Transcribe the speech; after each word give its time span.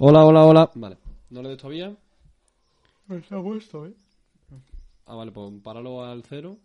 Hola, 0.00 0.24
hola, 0.24 0.44
hola. 0.44 0.70
Vale. 0.74 0.96
¿No 1.30 1.42
le 1.42 1.48
des 1.48 1.58
todavía? 1.58 1.92
Está 3.10 3.42
puesto, 3.42 3.86
¿eh? 3.86 3.94
Ah, 5.06 5.16
vale, 5.16 5.32
pues 5.32 5.52
páralo 5.62 6.04
al 6.04 6.22
cero. 6.22 6.56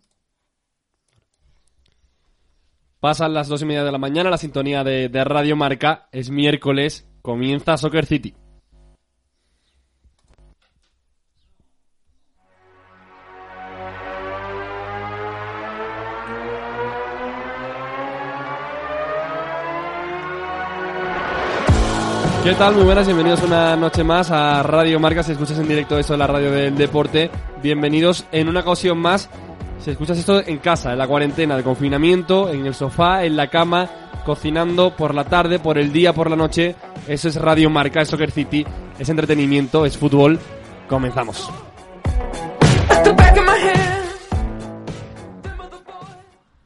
Pasan 3.00 3.34
las 3.34 3.48
dos 3.48 3.60
y 3.62 3.64
media 3.64 3.82
de 3.82 3.90
la 3.90 3.98
mañana, 3.98 4.30
la 4.30 4.38
sintonía 4.38 4.84
de, 4.84 5.08
de 5.08 5.24
Radio 5.24 5.56
Marca. 5.56 6.08
Es 6.12 6.30
miércoles, 6.30 7.08
comienza 7.22 7.76
Soccer 7.76 8.06
City. 8.06 8.34
¿Qué 22.44 22.52
tal? 22.52 22.74
Muy 22.74 22.84
buenas, 22.84 23.06
bienvenidos 23.06 23.42
una 23.42 23.74
noche 23.74 24.04
más 24.04 24.30
a 24.30 24.62
Radio 24.62 25.00
Marca. 25.00 25.22
Si 25.22 25.32
escuchas 25.32 25.58
en 25.58 25.66
directo 25.66 25.98
esto 25.98 26.12
de 26.12 26.18
la 26.18 26.26
radio 26.26 26.50
del 26.50 26.76
deporte, 26.76 27.30
bienvenidos 27.62 28.26
en 28.32 28.50
una 28.50 28.60
ocasión 28.60 28.98
más. 28.98 29.30
Si 29.82 29.90
escuchas 29.90 30.18
esto 30.18 30.46
en 30.46 30.58
casa, 30.58 30.92
en 30.92 30.98
la 30.98 31.08
cuarentena, 31.08 31.56
de 31.56 31.62
confinamiento, 31.62 32.50
en 32.50 32.66
el 32.66 32.74
sofá, 32.74 33.24
en 33.24 33.36
la 33.36 33.48
cama, 33.48 33.88
cocinando 34.26 34.94
por 34.94 35.14
la 35.14 35.24
tarde, 35.24 35.58
por 35.58 35.78
el 35.78 35.90
día, 35.90 36.12
por 36.12 36.28
la 36.28 36.36
noche, 36.36 36.76
eso 37.08 37.28
es 37.28 37.36
Radio 37.36 37.70
Marca, 37.70 38.02
es 38.02 38.08
Soccer 38.08 38.30
City, 38.30 38.66
es 38.98 39.08
entretenimiento, 39.08 39.86
es 39.86 39.96
fútbol. 39.96 40.38
Comenzamos. 40.86 41.50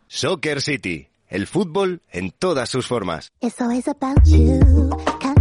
Soccer 0.08 0.60
City, 0.60 1.08
el 1.28 1.46
fútbol 1.46 2.02
en 2.10 2.32
todas 2.32 2.68
sus 2.68 2.88
formas. 2.88 3.32
It's 3.40 3.60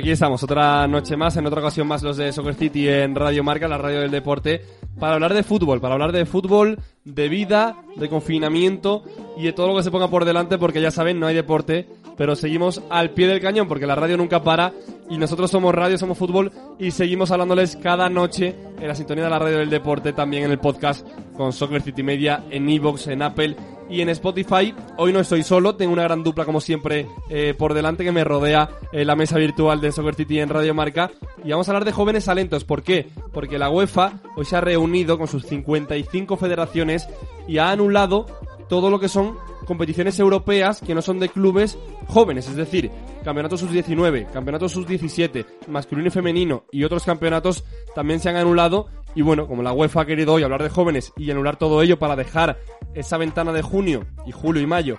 aquí 0.00 0.12
estamos, 0.12 0.42
otra 0.42 0.86
noche 0.86 1.14
más, 1.14 1.36
en 1.36 1.46
otra 1.46 1.60
ocasión 1.60 1.86
más 1.86 2.02
los 2.02 2.16
de 2.16 2.32
Soccer 2.32 2.54
City 2.54 2.88
en 2.88 3.14
Radio 3.14 3.44
Marca, 3.44 3.68
la 3.68 3.76
radio 3.76 4.00
del 4.00 4.10
deporte, 4.10 4.62
para 4.98 5.12
hablar 5.12 5.34
de 5.34 5.42
fútbol, 5.42 5.78
para 5.78 5.92
hablar 5.92 6.10
de 6.12 6.24
fútbol, 6.24 6.78
de 7.04 7.28
vida, 7.28 7.76
de 7.96 8.08
confinamiento 8.08 9.04
y 9.36 9.42
de 9.42 9.52
todo 9.52 9.68
lo 9.68 9.76
que 9.76 9.82
se 9.82 9.90
ponga 9.90 10.08
por 10.08 10.24
delante, 10.24 10.56
porque 10.56 10.80
ya 10.80 10.90
saben, 10.90 11.20
no 11.20 11.26
hay 11.26 11.34
deporte, 11.34 11.86
pero 12.20 12.36
seguimos 12.36 12.82
al 12.90 13.12
pie 13.12 13.26
del 13.26 13.40
cañón, 13.40 13.66
porque 13.66 13.86
la 13.86 13.94
radio 13.94 14.18
nunca 14.18 14.42
para 14.42 14.74
y 15.08 15.16
nosotros 15.16 15.50
somos 15.50 15.74
radio, 15.74 15.96
somos 15.96 16.18
fútbol 16.18 16.52
y 16.78 16.90
seguimos 16.90 17.30
hablándoles 17.30 17.76
cada 17.76 18.10
noche 18.10 18.54
en 18.78 18.86
la 18.86 18.94
sintonía 18.94 19.24
de 19.24 19.30
la 19.30 19.38
radio 19.38 19.56
del 19.56 19.70
deporte, 19.70 20.12
también 20.12 20.44
en 20.44 20.50
el 20.50 20.58
podcast 20.58 21.08
con 21.34 21.54
Soccer 21.54 21.80
City 21.80 22.02
Media, 22.02 22.44
en 22.50 22.68
Evox, 22.68 23.06
en 23.06 23.22
Apple 23.22 23.56
y 23.88 24.02
en 24.02 24.10
Spotify. 24.10 24.74
Hoy 24.98 25.14
no 25.14 25.20
estoy 25.20 25.42
solo, 25.42 25.76
tengo 25.76 25.94
una 25.94 26.02
gran 26.02 26.22
dupla 26.22 26.44
como 26.44 26.60
siempre 26.60 27.06
eh, 27.30 27.54
por 27.56 27.72
delante 27.72 28.04
que 28.04 28.12
me 28.12 28.22
rodea 28.22 28.68
eh, 28.92 29.06
la 29.06 29.16
mesa 29.16 29.38
virtual 29.38 29.80
de 29.80 29.90
Soccer 29.90 30.14
City 30.14 30.40
en 30.40 30.50
Radio 30.50 30.74
Marca. 30.74 31.10
Y 31.42 31.52
vamos 31.52 31.68
a 31.68 31.70
hablar 31.70 31.86
de 31.86 31.92
jóvenes 31.92 32.26
talentos. 32.26 32.64
¿Por 32.64 32.82
qué? 32.82 33.08
Porque 33.32 33.58
la 33.58 33.70
UEFA 33.70 34.20
hoy 34.36 34.44
se 34.44 34.56
ha 34.56 34.60
reunido 34.60 35.16
con 35.16 35.26
sus 35.26 35.46
55 35.46 36.36
federaciones 36.36 37.08
y 37.48 37.56
ha 37.56 37.70
anulado 37.70 38.26
todo 38.70 38.88
lo 38.88 39.00
que 39.00 39.08
son 39.08 39.36
competiciones 39.66 40.18
europeas 40.20 40.80
que 40.80 40.94
no 40.94 41.02
son 41.02 41.18
de 41.18 41.28
clubes 41.28 41.76
jóvenes, 42.06 42.48
es 42.48 42.54
decir, 42.54 42.90
campeonatos 43.24 43.60
sub-19, 43.60 44.30
campeonatos 44.30 44.72
sub-17, 44.72 45.44
masculino 45.66 46.06
y 46.06 46.12
femenino 46.12 46.64
y 46.70 46.84
otros 46.84 47.04
campeonatos 47.04 47.64
también 47.96 48.20
se 48.20 48.30
han 48.30 48.36
anulado 48.36 48.86
y 49.16 49.22
bueno, 49.22 49.48
como 49.48 49.64
la 49.64 49.72
UEFA 49.72 50.02
ha 50.02 50.06
querido 50.06 50.34
hoy 50.34 50.44
hablar 50.44 50.62
de 50.62 50.68
jóvenes 50.68 51.12
y 51.16 51.28
anular 51.32 51.56
todo 51.56 51.82
ello 51.82 51.98
para 51.98 52.14
dejar 52.14 52.58
esa 52.94 53.18
ventana 53.18 53.52
de 53.52 53.62
junio 53.62 54.06
y 54.24 54.30
julio 54.30 54.62
y 54.62 54.66
mayo 54.66 54.98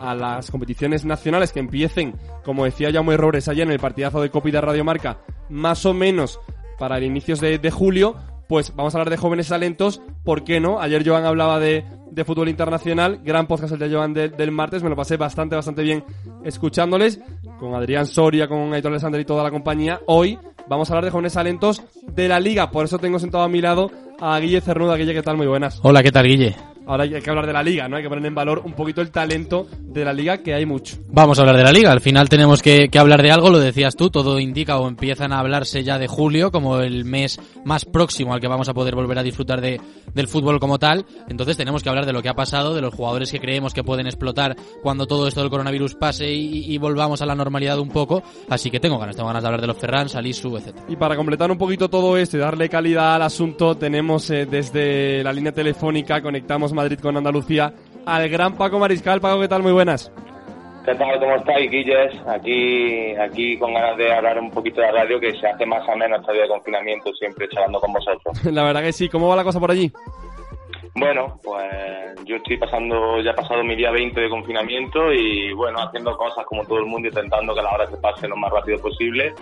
a 0.00 0.16
las 0.16 0.50
competiciones 0.50 1.04
nacionales 1.04 1.52
que 1.52 1.60
empiecen, 1.60 2.16
como 2.44 2.64
decía 2.64 2.92
Jaume 2.92 3.16
Robres 3.16 3.46
ayer 3.46 3.64
en 3.64 3.72
el 3.72 3.78
partidazo 3.78 4.20
de 4.20 4.30
Copi 4.30 4.50
de 4.50 4.60
Radio 4.60 4.84
Marca, 4.84 5.20
más 5.48 5.86
o 5.86 5.94
menos 5.94 6.40
para 6.76 6.98
el 6.98 7.04
inicios 7.04 7.40
de, 7.40 7.60
de 7.60 7.70
julio, 7.70 8.16
pues 8.52 8.76
vamos 8.76 8.94
a 8.94 8.98
hablar 8.98 9.08
de 9.08 9.16
jóvenes 9.16 9.48
talentos, 9.48 10.02
¿por 10.24 10.44
qué 10.44 10.60
no? 10.60 10.78
Ayer 10.78 11.02
Joan 11.08 11.24
hablaba 11.24 11.58
de, 11.58 11.86
de 12.10 12.22
fútbol 12.26 12.50
internacional, 12.50 13.18
gran 13.24 13.46
podcast 13.46 13.72
el 13.72 13.78
de 13.78 13.90
Joan 13.90 14.12
de- 14.12 14.28
del 14.28 14.50
martes, 14.50 14.82
me 14.82 14.90
lo 14.90 14.94
pasé 14.96 15.16
bastante, 15.16 15.56
bastante 15.56 15.80
bien 15.80 16.04
escuchándoles, 16.44 17.18
con 17.58 17.74
Adrián 17.74 18.06
Soria, 18.06 18.48
con 18.48 18.74
Aitor 18.74 18.90
Alexander 18.92 19.18
y 19.18 19.24
toda 19.24 19.42
la 19.42 19.50
compañía. 19.50 20.00
Hoy 20.06 20.38
vamos 20.68 20.90
a 20.90 20.92
hablar 20.92 21.06
de 21.06 21.10
jóvenes 21.12 21.32
talentos 21.32 21.82
de 22.02 22.28
la 22.28 22.40
liga, 22.40 22.70
por 22.70 22.84
eso 22.84 22.98
tengo 22.98 23.18
sentado 23.18 23.42
a 23.42 23.48
mi 23.48 23.62
lado 23.62 23.90
a 24.20 24.38
Guille 24.38 24.60
Cernuda. 24.60 24.96
Guille, 24.96 25.14
¿qué 25.14 25.22
tal? 25.22 25.38
Muy 25.38 25.46
buenas. 25.46 25.80
Hola, 25.82 26.02
¿qué 26.02 26.12
tal, 26.12 26.26
Guille? 26.26 26.54
Ahora 26.86 27.04
hay 27.04 27.20
que 27.20 27.30
hablar 27.30 27.46
de 27.46 27.52
la 27.52 27.62
liga, 27.62 27.88
¿no? 27.88 27.96
Hay 27.96 28.02
que 28.02 28.08
poner 28.08 28.26
en 28.26 28.34
valor 28.34 28.62
un 28.64 28.72
poquito 28.72 29.00
el 29.00 29.10
talento 29.10 29.66
de 29.80 30.04
la 30.04 30.12
liga, 30.12 30.38
que 30.38 30.54
hay 30.54 30.66
mucho. 30.66 30.96
Vamos 31.08 31.38
a 31.38 31.42
hablar 31.42 31.56
de 31.56 31.62
la 31.62 31.72
liga. 31.72 31.92
Al 31.92 32.00
final 32.00 32.28
tenemos 32.28 32.62
que, 32.62 32.88
que 32.88 32.98
hablar 32.98 33.22
de 33.22 33.30
algo, 33.30 33.50
lo 33.50 33.58
decías 33.58 33.96
tú, 33.96 34.10
todo 34.10 34.40
indica 34.40 34.78
o 34.78 34.88
empiezan 34.88 35.32
a 35.32 35.38
hablarse 35.38 35.84
ya 35.84 35.98
de 35.98 36.08
julio 36.08 36.50
como 36.50 36.80
el 36.80 37.04
mes 37.04 37.38
más 37.64 37.84
próximo 37.84 38.34
al 38.34 38.40
que 38.40 38.48
vamos 38.48 38.68
a 38.68 38.74
poder 38.74 38.94
volver 38.94 39.18
a 39.18 39.22
disfrutar 39.22 39.60
de, 39.60 39.80
del 40.14 40.28
fútbol 40.28 40.58
como 40.60 40.78
tal. 40.78 41.04
Entonces 41.28 41.56
tenemos 41.56 41.82
que 41.82 41.88
hablar 41.88 42.06
de 42.06 42.12
lo 42.12 42.22
que 42.22 42.28
ha 42.28 42.34
pasado, 42.34 42.74
de 42.74 42.80
los 42.80 42.94
jugadores 42.94 43.30
que 43.30 43.40
creemos 43.40 43.74
que 43.74 43.84
pueden 43.84 44.06
explotar 44.06 44.56
cuando 44.82 45.06
todo 45.06 45.28
esto 45.28 45.40
del 45.40 45.50
coronavirus 45.50 45.94
pase 45.94 46.32
y, 46.32 46.72
y 46.72 46.78
volvamos 46.78 47.22
a 47.22 47.26
la 47.26 47.34
normalidad 47.34 47.78
un 47.78 47.90
poco. 47.90 48.22
Así 48.48 48.70
que 48.70 48.80
tengo 48.80 48.98
ganas, 48.98 49.16
tengo 49.16 49.28
ganas 49.28 49.42
de 49.42 49.48
hablar 49.48 49.60
de 49.60 49.66
los 49.66 49.76
Ferran, 49.76 50.08
Salisu, 50.08 50.56
etc. 50.56 50.74
Y 50.88 50.96
para 50.96 51.16
completar 51.16 51.50
un 51.50 51.58
poquito 51.58 51.88
todo 51.88 52.16
esto 52.16 52.36
y 52.36 52.40
darle 52.40 52.68
calidad 52.68 53.16
al 53.16 53.22
asunto, 53.22 53.76
tenemos 53.76 54.28
eh, 54.30 54.46
desde 54.46 55.22
la 55.22 55.32
línea 55.32 55.52
telefónica, 55.52 56.20
conectamos 56.22 56.72
Madrid 56.82 56.98
con 57.00 57.16
Andalucía, 57.16 57.72
al 58.06 58.28
gran 58.28 58.56
Paco 58.56 58.78
Mariscal. 58.78 59.20
Paco, 59.20 59.40
¿qué 59.40 59.46
tal? 59.46 59.62
Muy 59.62 59.72
buenas. 59.72 60.10
¿Qué 60.84 60.92
tal? 60.96 61.20
¿Cómo 61.20 61.36
estáis, 61.36 61.70
Guilles? 61.70 62.12
Aquí, 62.26 63.14
aquí 63.14 63.56
con 63.56 63.72
ganas 63.72 63.96
de 63.96 64.12
hablar 64.12 64.36
un 64.40 64.50
poquito 64.50 64.80
de 64.80 64.90
radio 64.90 65.20
que 65.20 65.32
se 65.38 65.46
hace 65.46 65.64
más 65.64 65.88
o 65.88 65.96
menos 65.96 66.18
esta 66.18 66.32
vida 66.32 66.42
de 66.42 66.48
confinamiento, 66.48 67.12
siempre 67.14 67.48
charlando 67.48 67.78
con 67.78 67.92
vosotros. 67.92 68.44
La 68.52 68.64
verdad 68.64 68.82
que 68.82 68.92
sí. 68.92 69.08
¿Cómo 69.08 69.28
va 69.28 69.36
la 69.36 69.44
cosa 69.44 69.60
por 69.60 69.70
allí? 69.70 69.92
Bueno, 70.96 71.38
pues 71.44 71.70
yo 72.24 72.34
estoy 72.36 72.56
pasando, 72.58 73.20
ya 73.20 73.30
he 73.30 73.34
pasado 73.34 73.62
mi 73.62 73.76
día 73.76 73.92
20 73.92 74.20
de 74.20 74.28
confinamiento 74.28 75.12
y 75.12 75.52
bueno, 75.52 75.78
haciendo 75.80 76.16
cosas 76.16 76.44
como 76.46 76.64
todo 76.64 76.78
el 76.78 76.86
mundo, 76.86 77.08
intentando 77.08 77.54
que 77.54 77.62
la 77.62 77.70
hora 77.70 77.86
se 77.86 77.96
pase 77.98 78.26
lo 78.26 78.36
más 78.36 78.50
rápido 78.50 78.78
posible. 78.80 79.32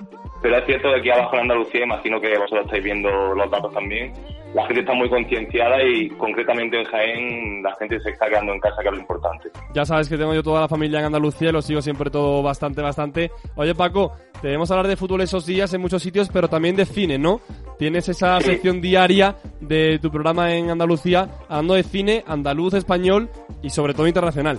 Pero 0.42 0.56
es 0.56 0.64
cierto 0.66 0.88
que 0.88 1.00
aquí 1.00 1.10
abajo 1.10 1.34
en 1.36 1.42
Andalucía, 1.42 1.84
imagino 1.84 2.20
que 2.20 2.36
vosotros 2.38 2.64
estáis 2.66 2.82
viendo 2.84 3.10
los 3.34 3.50
datos 3.50 3.72
también, 3.74 4.12
la 4.54 4.66
gente 4.66 4.80
está 4.80 4.94
muy 4.94 5.08
concienciada 5.08 5.82
y 5.82 6.08
concretamente 6.10 6.80
en 6.80 6.84
Jaén 6.86 7.62
la 7.62 7.74
gente 7.76 8.00
se 8.00 8.10
está 8.10 8.26
quedando 8.28 8.52
en 8.54 8.58
casa, 8.60 8.76
que 8.82 8.88
es 8.88 8.94
lo 8.94 9.00
importante. 9.00 9.50
Ya 9.74 9.84
sabes 9.84 10.08
que 10.08 10.16
tengo 10.16 10.34
yo 10.34 10.42
toda 10.42 10.62
la 10.62 10.68
familia 10.68 10.98
en 11.00 11.04
Andalucía 11.06 11.50
y 11.50 11.52
lo 11.52 11.62
sigo 11.62 11.82
siempre 11.82 12.10
todo 12.10 12.42
bastante, 12.42 12.80
bastante. 12.82 13.30
Oye, 13.54 13.74
Paco, 13.74 14.12
debemos 14.42 14.70
hablar 14.70 14.88
de 14.88 14.96
fútbol 14.96 15.20
esos 15.20 15.44
días 15.46 15.72
en 15.74 15.80
muchos 15.82 16.02
sitios, 16.02 16.30
pero 16.32 16.48
también 16.48 16.74
de 16.74 16.86
cine, 16.86 17.18
¿no? 17.18 17.40
Tienes 17.78 18.08
esa 18.08 18.40
Sí. 18.40 18.46
sección 18.46 18.80
diaria 18.80 19.36
de 19.60 19.98
tu 20.00 20.10
programa 20.10 20.52
en 20.54 20.70
Andalucía, 20.70 21.28
hablando 21.48 21.74
de 21.74 21.82
cine 21.82 22.24
andaluz, 22.26 22.74
español 22.74 23.28
y 23.62 23.70
sobre 23.70 23.94
todo 23.94 24.08
internacional. 24.08 24.58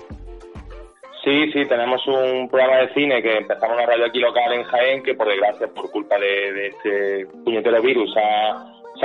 Sí, 1.31 1.49
sí, 1.53 1.65
tenemos 1.65 2.05
un 2.07 2.49
programa 2.49 2.79
de 2.79 2.93
cine 2.93 3.23
que 3.23 3.37
empezamos 3.37 3.77
una 3.77 3.85
radio 3.85 4.05
aquí 4.05 4.19
local 4.19 4.51
en 4.51 4.63
Jaén, 4.63 5.01
que 5.01 5.13
por 5.13 5.29
desgracia, 5.29 5.65
por 5.67 5.89
culpa 5.89 6.19
de, 6.19 6.51
de 6.51 6.67
este 6.67 7.25
puñetero 7.45 7.81
virus, 7.81 8.13
se 8.13 8.19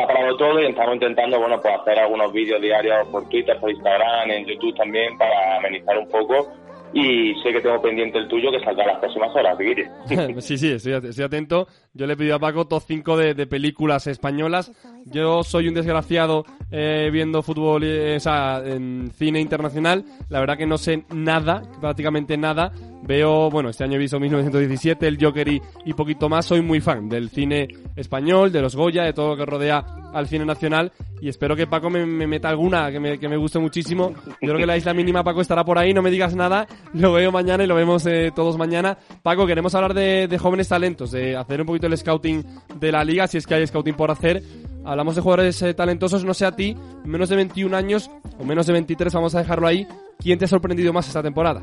ha 0.00 0.06
parado 0.08 0.36
todo 0.36 0.60
y 0.60 0.66
estamos 0.66 0.94
intentando, 0.94 1.38
bueno, 1.38 1.60
pues 1.62 1.72
hacer 1.72 2.00
algunos 2.00 2.32
vídeos 2.32 2.60
diarios 2.60 3.06
por 3.12 3.28
Twitter, 3.28 3.56
por 3.60 3.70
Instagram, 3.70 4.28
en 4.32 4.44
YouTube 4.44 4.74
también, 4.74 5.16
para 5.16 5.58
amenizar 5.58 5.96
un 5.96 6.08
poco 6.08 6.48
y 6.92 7.34
sé 7.42 7.52
que 7.52 7.60
tengo 7.60 7.80
pendiente 7.82 8.18
el 8.18 8.28
tuyo 8.28 8.50
que 8.50 8.60
saldrá 8.60 8.86
las 8.86 8.98
próximas 8.98 9.34
horas, 9.34 9.58
Guille. 9.58 9.90
sí, 10.40 10.56
sí, 10.56 10.72
estoy, 10.72 10.92
estoy 10.92 11.24
atento. 11.24 11.66
Yo 11.92 12.06
le 12.06 12.14
he 12.14 12.16
pedido 12.16 12.36
a 12.36 12.38
Paco 12.38 12.66
top 12.66 12.82
5 12.86 13.16
de, 13.16 13.46
películas 13.46 14.06
españolas. 14.06 14.72
Yo 15.04 15.42
soy 15.42 15.68
un 15.68 15.74
desgraciado 15.74 16.44
eh, 16.70 17.10
viendo 17.12 17.42
fútbol, 17.42 17.82
eh, 17.84 18.18
en 18.64 19.10
cine 19.12 19.40
internacional. 19.40 20.04
La 20.28 20.40
verdad 20.40 20.56
que 20.56 20.66
no 20.66 20.78
sé 20.78 21.04
nada, 21.10 21.62
prácticamente 21.80 22.36
nada. 22.36 22.72
Veo, 23.06 23.50
bueno, 23.50 23.70
este 23.70 23.84
año 23.84 23.94
he 23.94 23.98
visto 23.98 24.18
1917, 24.18 25.06
el 25.06 25.18
Joker 25.20 25.46
y, 25.46 25.62
y 25.84 25.92
poquito 25.94 26.28
más. 26.28 26.46
Soy 26.46 26.60
muy 26.60 26.80
fan 26.80 27.08
del 27.08 27.30
cine 27.30 27.68
español, 27.94 28.50
de 28.50 28.60
los 28.60 28.74
Goya, 28.74 29.04
de 29.04 29.12
todo 29.12 29.28
lo 29.28 29.36
que 29.36 29.46
rodea 29.46 29.84
al 30.12 30.26
cine 30.26 30.44
nacional. 30.44 30.92
Y 31.20 31.28
espero 31.28 31.54
que 31.54 31.66
Paco 31.66 31.88
me, 31.88 32.04
me 32.04 32.26
meta 32.26 32.48
alguna 32.48 32.90
que 32.90 32.98
me, 32.98 33.18
que 33.18 33.28
me 33.28 33.36
guste 33.36 33.58
muchísimo. 33.58 34.12
Yo 34.26 34.48
creo 34.48 34.58
que 34.58 34.66
la 34.66 34.76
isla 34.76 34.92
mínima, 34.92 35.22
Paco, 35.22 35.40
estará 35.40 35.64
por 35.64 35.78
ahí. 35.78 35.94
No 35.94 36.02
me 36.02 36.10
digas 36.10 36.34
nada. 36.34 36.66
Lo 36.94 37.12
veo 37.12 37.30
mañana 37.30 37.62
y 37.62 37.66
lo 37.68 37.76
vemos 37.76 38.04
eh, 38.06 38.32
todos 38.34 38.58
mañana. 38.58 38.98
Paco, 39.22 39.46
queremos 39.46 39.74
hablar 39.76 39.94
de, 39.94 40.26
de 40.26 40.38
jóvenes 40.38 40.68
talentos, 40.68 41.12
de 41.12 41.36
hacer 41.36 41.60
un 41.60 41.66
poquito 41.68 41.86
el 41.86 41.96
scouting 41.96 42.44
de 42.80 42.92
la 42.92 43.04
liga, 43.04 43.28
si 43.28 43.38
es 43.38 43.46
que 43.46 43.54
hay 43.54 43.66
scouting 43.66 43.94
por 43.94 44.10
hacer. 44.10 44.42
Hablamos 44.84 45.16
de 45.16 45.22
jugadores 45.22 45.60
eh, 45.62 45.74
talentosos, 45.74 46.24
no 46.24 46.34
sé 46.34 46.46
a 46.46 46.52
ti, 46.52 46.76
menos 47.04 47.28
de 47.28 47.36
21 47.36 47.76
años 47.76 48.10
o 48.38 48.44
menos 48.44 48.66
de 48.66 48.72
23, 48.72 49.12
vamos 49.14 49.34
a 49.34 49.40
dejarlo 49.40 49.66
ahí. 49.66 49.86
¿Quién 50.18 50.38
te 50.38 50.44
ha 50.44 50.48
sorprendido 50.48 50.92
más 50.92 51.08
esta 51.08 51.22
temporada? 51.22 51.62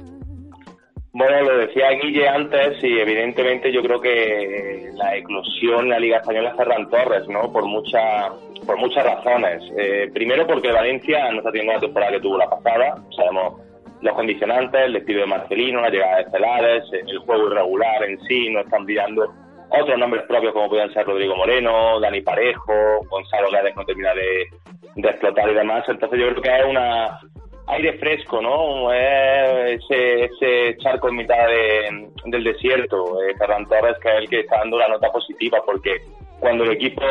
Bueno, 1.16 1.42
lo 1.44 1.58
decía 1.60 1.92
Guille 1.92 2.28
antes 2.28 2.84
y 2.84 3.00
evidentemente 3.00 3.72
yo 3.72 3.84
creo 3.84 4.02
que 4.02 4.90
la 4.96 5.16
eclosión 5.16 5.82
en 5.82 5.90
la 5.90 6.00
Liga 6.00 6.18
Española 6.18 6.50
es 6.50 6.56
Ferran 6.56 6.90
Torres, 6.90 7.28
¿no? 7.28 7.52
Por, 7.54 7.68
mucha, 7.68 8.30
por 8.66 8.78
muchas 8.78 9.06
razones. 9.06 9.62
Eh, 9.78 10.10
primero 10.12 10.48
porque 10.48 10.72
Valencia 10.72 11.32
no 11.32 11.38
está 11.38 11.52
teniendo 11.52 11.74
la 11.74 11.82
temporada 11.82 12.14
que 12.14 12.20
tuvo 12.20 12.40
la 12.40 12.50
pasada. 12.50 12.96
Sabemos 13.16 13.62
los 14.02 14.16
condicionantes, 14.16 14.82
el 14.82 14.94
despido 14.94 15.22
de 15.22 15.28
Marcelino, 15.28 15.82
la 15.82 15.92
llegada 15.92 16.18
de 16.18 16.32
Celares, 16.32 16.84
el 16.92 17.20
juego 17.20 17.48
irregular 17.48 18.04
en 18.06 18.20
sí, 18.22 18.50
no 18.50 18.62
están 18.62 18.84
brillando 18.84 19.32
otros 19.70 19.98
nombres 19.98 20.24
propios 20.28 20.54
como 20.54 20.70
pueden 20.70 20.92
ser 20.94 21.06
Rodrigo 21.06 21.36
Moreno, 21.36 22.00
Dani 22.00 22.22
Parejo, 22.22 22.74
Gonzalo 23.10 23.52
Gades 23.52 23.76
no 23.76 23.86
termina 23.86 24.14
de, 24.16 24.48
de 24.96 25.10
explotar 25.10 25.50
y 25.50 25.54
demás. 25.54 25.84
Entonces 25.88 26.20
yo 26.20 26.30
creo 26.30 26.42
que 26.42 26.60
es 26.60 26.66
una 26.66 27.20
aire 27.68 27.94
fresco, 27.98 28.42
¿no? 28.42 28.92
Es 28.92 29.82
ese, 29.90 30.26
ese 30.26 30.78
charco 30.78 31.10
en 31.10 31.16
mitad 31.16 31.48
de- 31.48 32.10
del 32.26 32.44
desierto. 32.44 33.22
Eh, 33.24 33.36
Ferran 33.38 33.68
Torres, 33.68 33.98
que 34.02 34.10
es 34.10 34.16
el 34.16 34.30
que 34.30 34.40
está 34.42 34.60
dando 34.60 34.78
la 34.78 34.88
nota 34.90 35.12
positiva, 35.12 35.62
porque 35.66 36.02
cuando 36.40 36.66
el 36.66 36.72
equipo 36.72 37.02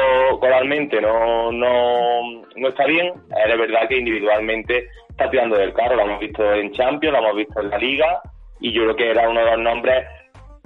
coralmente 0.40 1.00
no, 1.00 1.50
no, 1.52 2.42
no 2.54 2.68
está 2.68 2.84
bien, 2.86 3.12
es 3.46 3.58
verdad 3.58 3.88
que 3.88 3.96
individualmente 3.98 4.88
está 5.08 5.30
tirando 5.30 5.56
del 5.56 5.72
carro. 5.72 5.96
Lo 5.96 6.02
hemos 6.02 6.20
visto 6.20 6.52
en 6.52 6.72
Champions, 6.72 7.12
lo 7.18 7.24
hemos 7.24 7.36
visto 7.36 7.60
en 7.60 7.70
la 7.70 7.78
Liga, 7.78 8.20
y 8.60 8.72
yo 8.72 8.82
creo 8.84 8.96
que 8.96 9.10
era 9.10 9.28
uno 9.28 9.40
de 9.44 9.50
los 9.52 9.58
nombres 9.60 10.06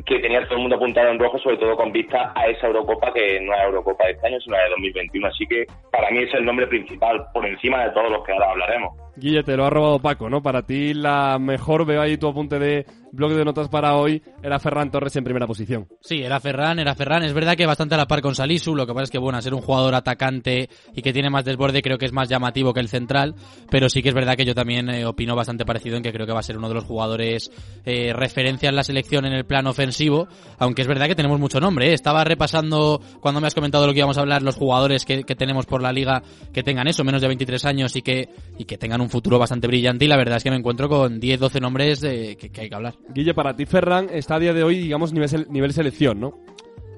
que 0.04 0.18
tenía 0.20 0.42
todo 0.44 0.54
el 0.54 0.60
mundo 0.60 0.76
apuntado 0.76 1.08
en 1.10 1.18
rojo, 1.18 1.38
sobre 1.38 1.56
todo 1.56 1.74
con 1.76 1.90
vista 1.90 2.32
a 2.36 2.46
esa 2.46 2.66
Eurocopa 2.68 3.12
que 3.12 3.40
no 3.40 3.54
es 3.54 3.60
Eurocopa 3.62 4.04
de 4.06 4.12
este 4.12 4.26
año, 4.26 4.40
sino 4.40 4.56
la 4.56 4.64
de 4.64 4.70
2021. 4.70 5.26
Así 5.28 5.46
que 5.46 5.64
para 5.90 6.10
mí 6.10 6.22
es 6.22 6.34
el 6.34 6.44
nombre 6.44 6.66
principal, 6.66 7.24
por 7.32 7.44
encima 7.46 7.84
de 7.84 7.90
todos 7.90 8.10
los 8.10 8.22
que 8.24 8.32
ahora 8.32 8.50
hablaremos. 8.50 8.92
Guille, 9.16 9.42
te 9.42 9.56
lo 9.56 9.64
ha 9.64 9.70
robado 9.70 9.98
Paco, 9.98 10.28
¿no? 10.28 10.42
Para 10.42 10.62
ti 10.62 10.92
la 10.92 11.38
mejor, 11.38 11.86
veo 11.86 12.02
ahí 12.02 12.18
tu 12.18 12.28
apunte 12.28 12.58
de 12.58 12.86
blog 13.16 13.32
de 13.32 13.44
notas 13.44 13.68
para 13.68 13.96
hoy, 13.96 14.22
era 14.42 14.58
Ferran 14.58 14.90
Torres 14.90 15.16
en 15.16 15.24
primera 15.24 15.46
posición. 15.46 15.88
Sí, 16.00 16.22
era 16.22 16.38
Ferran, 16.38 16.78
era 16.78 16.94
Ferran. 16.94 17.24
Es 17.24 17.32
verdad 17.32 17.56
que 17.56 17.66
bastante 17.66 17.94
a 17.94 17.98
la 17.98 18.06
par 18.06 18.20
con 18.20 18.34
Salisu. 18.34 18.76
Lo 18.76 18.86
que 18.86 18.92
pasa 18.92 19.04
es 19.04 19.10
que, 19.10 19.18
bueno, 19.18 19.38
a 19.38 19.42
ser 19.42 19.54
un 19.54 19.62
jugador 19.62 19.94
atacante 19.94 20.68
y 20.94 21.02
que 21.02 21.12
tiene 21.12 21.30
más 21.30 21.44
desborde, 21.44 21.82
creo 21.82 21.98
que 21.98 22.06
es 22.06 22.12
más 22.12 22.28
llamativo 22.28 22.72
que 22.72 22.80
el 22.80 22.88
central. 22.88 23.34
Pero 23.70 23.88
sí 23.88 24.02
que 24.02 24.10
es 24.10 24.14
verdad 24.14 24.36
que 24.36 24.44
yo 24.44 24.54
también 24.54 24.88
eh, 24.90 25.06
opino 25.06 25.34
bastante 25.34 25.64
parecido 25.64 25.96
en 25.96 26.02
que 26.02 26.12
creo 26.12 26.26
que 26.26 26.32
va 26.32 26.40
a 26.40 26.44
ser 26.44 26.58
uno 26.58 26.68
de 26.68 26.74
los 26.74 26.84
jugadores 26.84 27.50
eh, 27.84 28.12
referencia 28.12 28.68
en 28.68 28.76
la 28.76 28.84
selección 28.84 29.24
en 29.24 29.32
el 29.32 29.44
plano 29.44 29.70
ofensivo. 29.70 30.28
Aunque 30.58 30.82
es 30.82 30.88
verdad 30.88 31.06
que 31.06 31.14
tenemos 31.14 31.40
mucho 31.40 31.58
nombre. 31.58 31.90
¿eh? 31.90 31.94
Estaba 31.94 32.22
repasando, 32.24 33.00
cuando 33.20 33.40
me 33.40 33.46
has 33.46 33.54
comentado 33.54 33.86
lo 33.86 33.92
que 33.92 33.98
íbamos 33.98 34.18
a 34.18 34.20
hablar, 34.20 34.42
los 34.42 34.56
jugadores 34.56 35.04
que, 35.04 35.24
que 35.24 35.34
tenemos 35.34 35.66
por 35.66 35.82
la 35.82 35.92
liga 35.92 36.22
que 36.52 36.62
tengan 36.62 36.86
eso, 36.86 37.02
menos 37.02 37.22
de 37.22 37.28
23 37.28 37.64
años 37.64 37.96
y 37.96 38.02
que, 38.02 38.28
y 38.58 38.64
que 38.64 38.76
tengan 38.76 39.00
un 39.00 39.05
futuro 39.10 39.38
bastante 39.38 39.66
brillante. 39.66 40.04
Y 40.04 40.08
la 40.08 40.16
verdad 40.16 40.36
es 40.38 40.42
que 40.44 40.50
me 40.50 40.56
encuentro 40.56 40.88
con 40.88 41.18
10, 41.20 41.38
12 41.40 41.60
nombres 41.60 42.02
eh, 42.02 42.36
que- 42.38 42.50
que 42.50 42.62
hay 42.62 42.68
que 42.68 42.74
hablar. 42.74 42.94
Guille, 43.14 43.34
para 43.34 43.54
ti 43.56 43.66
Ferran 43.66 44.08
está 44.12 44.36
a 44.36 44.38
día 44.38 44.52
de 44.52 44.62
hoy, 44.62 44.78
digamos, 44.78 45.12
nivel, 45.12 45.46
nivel 45.50 45.72
selección, 45.72 46.20
¿no? 46.20 46.38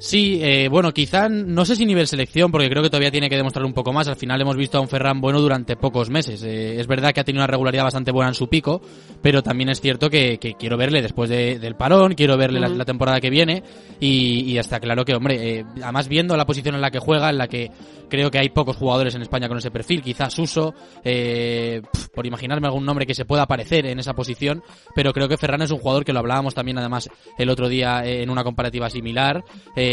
Sí, 0.00 0.38
eh, 0.42 0.68
bueno, 0.68 0.92
quizá 0.94 1.28
no 1.28 1.64
sé 1.64 1.74
si 1.74 1.84
nivel 1.84 2.06
selección, 2.06 2.52
porque 2.52 2.70
creo 2.70 2.84
que 2.84 2.88
todavía 2.88 3.10
tiene 3.10 3.28
que 3.28 3.36
demostrar 3.36 3.64
un 3.64 3.72
poco 3.72 3.92
más. 3.92 4.06
Al 4.06 4.14
final 4.14 4.40
hemos 4.40 4.56
visto 4.56 4.78
a 4.78 4.80
un 4.80 4.86
Ferran 4.88 5.20
bueno 5.20 5.40
durante 5.40 5.74
pocos 5.76 6.08
meses. 6.08 6.40
Eh, 6.44 6.78
es 6.78 6.86
verdad 6.86 7.12
que 7.12 7.18
ha 7.18 7.24
tenido 7.24 7.40
una 7.42 7.48
regularidad 7.48 7.82
bastante 7.82 8.12
buena 8.12 8.28
en 8.28 8.34
su 8.34 8.46
pico, 8.48 8.80
pero 9.20 9.42
también 9.42 9.70
es 9.70 9.80
cierto 9.80 10.08
que, 10.08 10.38
que 10.38 10.54
quiero 10.54 10.76
verle 10.76 11.02
después 11.02 11.28
de- 11.28 11.58
del 11.58 11.74
parón, 11.74 12.14
quiero 12.14 12.36
verle 12.36 12.60
la, 12.60 12.68
la 12.68 12.84
temporada 12.84 13.20
que 13.20 13.28
viene 13.28 13.64
y, 13.98 14.42
y 14.52 14.58
está 14.58 14.78
claro 14.78 15.04
que, 15.04 15.16
hombre, 15.16 15.58
eh, 15.58 15.64
además 15.82 16.06
viendo 16.06 16.36
la 16.36 16.46
posición 16.46 16.76
en 16.76 16.80
la 16.80 16.92
que 16.92 17.00
juega, 17.00 17.30
en 17.30 17.38
la 17.38 17.48
que 17.48 17.72
creo 18.08 18.30
que 18.30 18.38
hay 18.38 18.50
pocos 18.50 18.76
jugadores 18.76 19.16
en 19.16 19.22
España 19.22 19.48
con 19.48 19.58
ese 19.58 19.72
perfil, 19.72 20.00
quizás 20.00 20.38
Uso, 20.38 20.74
eh, 21.04 21.82
por 22.14 22.24
imaginarme 22.24 22.68
algún 22.68 22.86
nombre 22.86 23.04
que 23.04 23.14
se 23.14 23.24
pueda 23.24 23.42
aparecer 23.42 23.84
en 23.86 23.98
esa 23.98 24.14
posición, 24.14 24.62
pero 24.94 25.12
creo 25.12 25.28
que 25.28 25.36
Ferran 25.36 25.62
es 25.62 25.72
un 25.72 25.78
jugador 25.78 26.04
que 26.04 26.12
lo 26.12 26.20
hablábamos 26.20 26.54
también 26.54 26.78
además 26.78 27.10
el 27.36 27.50
otro 27.50 27.68
día 27.68 28.06
eh, 28.06 28.22
en 28.22 28.30
una 28.30 28.44
comparativa 28.44 28.88
similar. 28.88 29.42
Eh, 29.76 29.87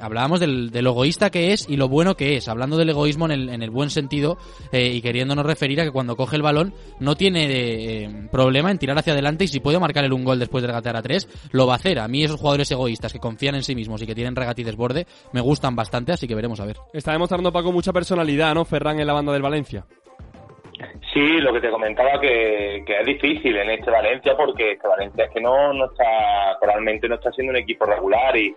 hablábamos 0.00 0.40
del, 0.40 0.70
de 0.70 0.82
lo 0.82 0.90
egoísta 0.90 1.30
que 1.30 1.52
es 1.52 1.68
y 1.68 1.76
lo 1.76 1.88
bueno 1.88 2.14
que 2.16 2.36
es, 2.36 2.48
hablando 2.48 2.76
del 2.76 2.90
egoísmo 2.90 3.26
en 3.26 3.32
el, 3.32 3.48
en 3.48 3.62
el 3.62 3.70
buen 3.70 3.90
sentido 3.90 4.36
eh, 4.72 4.92
y 4.94 5.02
queriéndonos 5.02 5.46
referir 5.46 5.80
a 5.80 5.84
que 5.84 5.90
cuando 5.90 6.16
coge 6.16 6.36
el 6.36 6.42
balón 6.42 6.74
no 7.00 7.14
tiene 7.14 7.46
eh, 7.48 8.28
problema 8.30 8.70
en 8.70 8.78
tirar 8.78 8.98
hacia 8.98 9.12
adelante 9.12 9.44
y 9.44 9.48
si 9.48 9.60
puede 9.60 9.78
marcarle 9.78 10.14
un 10.14 10.24
gol 10.24 10.38
después 10.38 10.62
de 10.62 10.68
regatear 10.68 10.96
a 10.96 11.02
tres, 11.02 11.28
lo 11.52 11.66
va 11.66 11.74
a 11.74 11.76
hacer. 11.76 11.98
A 11.98 12.08
mí 12.08 12.22
esos 12.22 12.40
jugadores 12.40 12.70
egoístas 12.70 13.12
que 13.12 13.18
confían 13.18 13.54
en 13.54 13.62
sí 13.62 13.74
mismos 13.74 14.02
y 14.02 14.06
que 14.06 14.14
tienen 14.14 14.36
regate 14.36 14.62
y 14.62 14.64
desborde 14.64 15.06
me 15.32 15.40
gustan 15.40 15.74
bastante, 15.74 16.12
así 16.12 16.26
que 16.26 16.34
veremos 16.34 16.60
a 16.60 16.66
ver. 16.66 16.76
Está 16.92 17.12
demostrando 17.12 17.52
Paco 17.52 17.72
mucha 17.72 17.92
personalidad, 17.92 18.54
¿no? 18.54 18.64
Ferran 18.64 19.00
en 19.00 19.06
la 19.06 19.12
banda 19.12 19.32
del 19.32 19.42
Valencia. 19.42 19.84
Sí, 21.12 21.38
lo 21.40 21.52
que 21.52 21.60
te 21.60 21.70
comentaba 21.70 22.20
que, 22.20 22.82
que 22.84 23.00
es 23.00 23.06
difícil 23.06 23.56
en 23.56 23.70
este 23.70 23.90
Valencia 23.90 24.36
porque 24.36 24.72
este 24.72 24.88
Valencia 24.88 25.24
es 25.24 25.30
que 25.30 25.40
no, 25.40 25.72
no 25.72 25.86
está, 25.86 26.58
realmente 26.60 27.08
no 27.08 27.14
está 27.14 27.30
siendo 27.30 27.52
un 27.52 27.58
equipo 27.58 27.86
regular 27.86 28.36
y, 28.36 28.54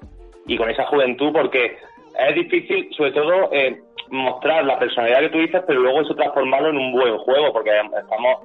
y 0.48 0.58
con 0.58 0.70
esa 0.70 0.86
juventud 0.86 1.32
porque 1.34 1.78
es 2.20 2.36
difícil 2.36 2.90
sobre 2.96 3.12
todo 3.12 3.50
eh, 3.52 3.80
mostrar 4.10 4.66
la 4.66 4.80
personalidad 4.80 5.20
que 5.20 5.30
tú 5.30 5.38
dices 5.40 5.62
pero 5.68 5.80
luego 5.82 6.02
eso 6.02 6.16
transformarlo 6.16 6.70
en 6.70 6.78
un 6.78 6.92
buen 6.94 7.18
juego 7.20 7.52
porque 7.54 7.72
estamos, 7.72 8.38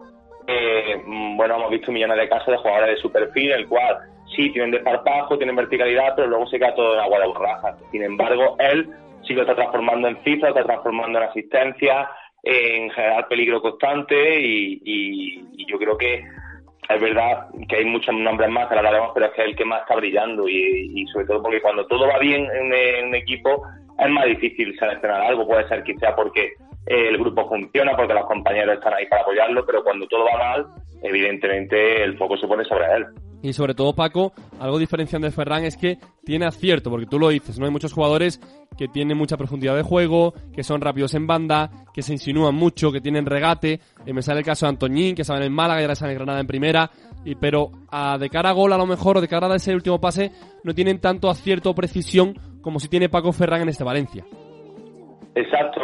eh, 0.47 1.01
mm, 1.07 1.37
bueno, 1.37 1.57
hemos 1.57 1.71
visto 1.71 1.93
millones 1.93 2.19
de 2.19 2.29
casos 2.29 2.49
de 2.49 2.57
jugadores 2.59 2.97
de 2.97 3.01
su 3.03 3.11
perfil 3.13 3.53
el 3.53 3.69
cual 3.69 3.99
sí 4.37 4.51
tienen 4.51 4.71
desparpajo, 4.73 5.37
tienen 5.39 5.57
verticalidad 5.57 6.15
pero 6.17 6.29
luego 6.29 6.47
se 6.49 6.59
queda 6.59 6.75
todo 6.75 6.95
en 6.95 7.01
agua 7.01 7.21
de 7.21 7.27
borraja. 7.29 7.77
Sin 7.91 8.03
embargo, 8.03 8.57
él 8.59 8.89
sí 9.27 9.35
lo 9.35 9.43
está 9.43 9.55
transformando 9.55 10.09
en 10.09 10.17
cifras, 10.25 10.51
está 10.51 10.65
transformando 10.65 11.19
en 11.21 11.25
asistencia, 11.29 12.09
en 12.43 12.91
generar 12.91 13.29
peligro 13.29 13.63
constante 13.63 14.41
y, 14.41 14.81
y- 14.85 15.45
y 15.59 15.67
yo 15.71 15.79
creo 15.79 15.97
que 15.97 16.25
es 16.89 17.01
verdad 17.01 17.47
que 17.69 17.77
hay 17.77 17.85
muchos 17.85 18.15
nombres 18.15 18.51
más 18.51 18.69
que 18.69 18.75
hablaremos, 18.75 19.11
pero 19.15 19.27
es 19.27 19.33
que 19.33 19.43
es 19.43 19.49
el 19.49 19.57
que 19.57 19.65
más 19.65 19.83
está 19.83 19.97
brillando 19.97 20.49
y, 20.49 20.91
y 20.95 21.07
sobre 21.07 21.27
todo 21.27 21.43
porque 21.43 21.61
cuando 21.61 21.87
todo 21.87 22.07
va 22.09 22.19
bien 22.19 22.45
en, 22.45 22.73
en 22.73 23.09
un 23.09 23.15
equipo 23.15 23.63
es 23.99 24.11
más 24.11 24.25
difícil 24.27 24.77
seleccionar 24.79 25.23
algo, 25.23 25.47
puede 25.47 25.67
ser 25.69 25.83
quizá 25.85 26.15
porque 26.15 26.55
eh, 26.87 27.09
el 27.09 27.19
grupo 27.19 27.49
funciona, 27.49 27.97
porque 27.97 28.15
los 28.15 28.27
compañeros 28.27 28.77
están 28.77 28.95
ahí 28.95 29.07
para 29.07 29.23
apoyarlo, 29.23 29.65
pero 29.65 29.85
cuando 29.85 30.07
todo 30.09 30.25
va 30.25 30.39
mal, 30.39 30.67
evidentemente 31.03 32.03
el 32.03 32.19
foco 32.19 32.37
se 32.37 32.47
pone 32.47 32.65
sobre 32.65 32.87
él. 32.97 33.07
Y 33.43 33.53
sobre 33.53 33.75
todo, 33.75 33.93
Paco, 33.93 34.33
algo 34.61 34.79
diferenciante 34.79 35.27
de 35.27 35.33
Ferran 35.33 35.65
es 35.65 35.77
que 35.77 35.99
tiene 36.25 36.47
acierto, 36.47 36.91
porque 36.91 37.07
tú 37.07 37.19
lo 37.19 37.29
dices, 37.29 37.59
¿no? 37.59 37.67
Hay 37.67 37.73
muchos 37.73 37.93
jugadores 37.93 38.41
que 38.79 38.87
tienen 38.87 39.19
mucha 39.19 39.37
profundidad 39.37 39.75
de 39.75 39.83
juego, 39.83 40.33
que 40.55 40.63
son 40.63 40.81
rápidos 40.81 41.15
en 41.15 41.27
banda, 41.27 41.71
que 41.93 42.03
se 42.03 42.13
insinúan 42.13 42.55
mucho, 42.55 42.93
que 42.93 43.01
tienen 43.01 43.27
regate. 43.27 43.81
Eh, 44.07 44.13
me 44.13 44.23
sale 44.23 44.41
el 44.41 44.47
caso 44.47 44.67
de 44.67 44.71
Antoñín, 44.71 45.17
que 45.17 45.25
saben 45.25 45.43
en 45.43 45.53
Málaga 45.53 45.81
y 45.81 45.85
ahora 45.85 45.97
saben 45.97 46.13
en 46.13 46.19
Granada 46.19 46.41
en 46.41 46.47
primera. 46.47 46.91
Y, 47.25 47.35
pero 47.35 47.71
a, 47.91 48.17
de 48.17 48.31
cara 48.31 48.51
a 48.51 48.53
gol, 48.53 48.73
a 48.73 48.79
lo 48.79 48.87
mejor, 48.87 49.19
o 49.19 49.21
de 49.21 49.29
cara 49.29 49.49
a 49.49 49.57
ese 49.57 49.75
último 49.75 50.01
pase, 50.01 50.31
no 50.63 50.73
tienen 50.73 51.01
tanto 51.01 51.29
acierto 51.29 51.71
o 51.71 51.75
precisión 51.75 52.35
como 52.63 52.79
si 52.79 52.89
tiene 52.89 53.09
Paco 53.09 53.33
Ferran 53.33 53.63
en 53.63 53.71
este 53.71 53.83
Valencia. 53.83 54.25
Exacto. 55.35 55.81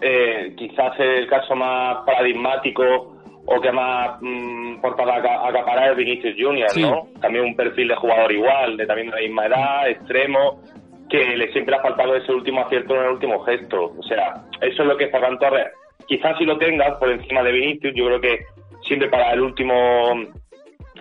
Eh, 0.00 0.54
quizás 0.56 0.98
el 0.98 1.26
caso 1.28 1.54
más 1.54 2.04
paradigmático 2.04 3.15
o 3.46 3.60
que 3.60 3.70
más 3.72 4.18
mm, 4.20 4.80
portada 4.80 5.14
a 5.14 5.18
aca- 5.18 5.48
acaparar 5.48 5.90
es 5.92 5.96
Vinicius 5.96 6.34
Junior, 6.38 6.68
Sí. 6.70 6.82
¿no? 6.82 7.08
También 7.20 7.44
un 7.44 7.56
perfil 7.56 7.88
de 7.88 7.94
jugador 7.96 8.32
igual, 8.32 8.76
de 8.76 8.86
también 8.86 9.08
de 9.10 9.16
la 9.16 9.22
misma 9.22 9.46
edad, 9.46 9.88
extremo, 9.88 10.62
que 11.08 11.36
le 11.36 11.52
siempre 11.52 11.76
ha 11.76 11.80
faltado 11.80 12.16
ese 12.16 12.32
último 12.32 12.60
acierto 12.62 12.94
en 12.96 13.02
el 13.02 13.10
último 13.10 13.40
gesto. 13.44 13.94
O 13.96 14.02
sea, 14.02 14.34
eso 14.60 14.82
es 14.82 14.88
lo 14.88 14.96
que 14.96 15.08
Ferran 15.08 15.38
Torres, 15.38 15.68
quizás 16.08 16.36
si 16.38 16.44
lo 16.44 16.58
tengas 16.58 16.96
por 16.98 17.10
encima 17.10 17.42
de 17.44 17.52
Vinicius, 17.52 17.94
yo 17.94 18.06
creo 18.06 18.20
que 18.20 18.38
siempre 18.82 19.08
para 19.08 19.32
el 19.32 19.40
último, 19.40 19.74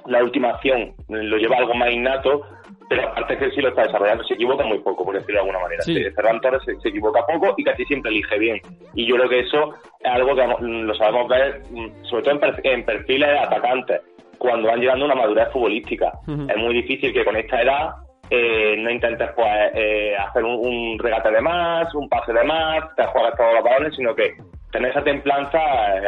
la 0.06 0.24
última 0.24 0.50
acción 0.52 0.94
lo 1.10 1.38
lleva 1.38 1.58
algo 1.58 1.74
más 1.74 1.92
innato, 1.92 2.44
pero 2.90 3.08
aparte 3.10 3.34
es 3.34 3.40
que 3.40 3.52
sí 3.52 3.62
lo 3.62 3.70
está 3.70 3.84
desarrollando, 3.84 4.24
se 4.24 4.34
equivoca 4.36 4.64
muy 4.66 4.80
poco, 4.80 5.04
por 5.06 5.14
decirlo 5.16 5.36
de 5.36 5.40
alguna 5.42 5.60
manera. 5.60 5.82
Sí. 5.84 6.04
Ferran 6.16 6.40
Torres 6.42 6.62
se, 6.66 6.80
se 6.80 6.90
equivoca 6.90 7.26
poco 7.26 7.54
y 7.58 7.64
casi 7.64 7.84
siempre 7.86 8.12
elige 8.12 8.38
bien. 8.38 8.62
Y 8.94 9.06
yo 9.08 9.16
creo 9.16 9.30
que 9.30 9.40
eso 9.40 9.74
es 10.00 10.12
algo 10.12 10.36
que 10.36 10.46
lo 10.62 10.94
sabemos 10.96 11.28
ver, 11.28 11.62
mm, 11.72 12.04
sobre 12.06 12.24
todo 12.24 12.36
en, 12.36 12.42
perf- 12.42 12.62
en 12.64 12.86
perfiles 12.86 13.30
de 13.30 13.40
atacantes. 13.40 14.02
cuando 14.38 14.68
van 14.68 14.80
llegando 14.80 15.06
a 15.06 15.08
una 15.08 15.16
madurez 15.16 15.50
futbolística. 15.52 16.12
Ujú. 16.28 16.46
Es 16.50 16.58
muy 16.58 16.74
difícil 16.74 17.14
que 17.14 17.24
con 17.26 17.36
esta 17.38 17.62
edad 17.62 17.90
eh, 18.30 18.76
no 18.78 18.92
intentes 18.92 19.30
pues 19.36 19.48
eh, 19.74 20.16
hacer 20.18 20.44
un, 20.44 20.56
un 20.68 21.00
regate 21.00 21.32
de 21.32 21.42
más, 21.42 21.94
un 21.96 22.10
pase 22.10 22.34
de 22.34 22.44
más, 22.44 22.94
te 22.96 23.04
juegas 23.06 23.36
todos 23.38 23.54
los 23.56 23.64
balones, 23.64 23.96
sino 23.96 24.14
que 24.14 24.36
tener 24.72 24.92
esa 24.92 25.04
templanza 25.04 25.60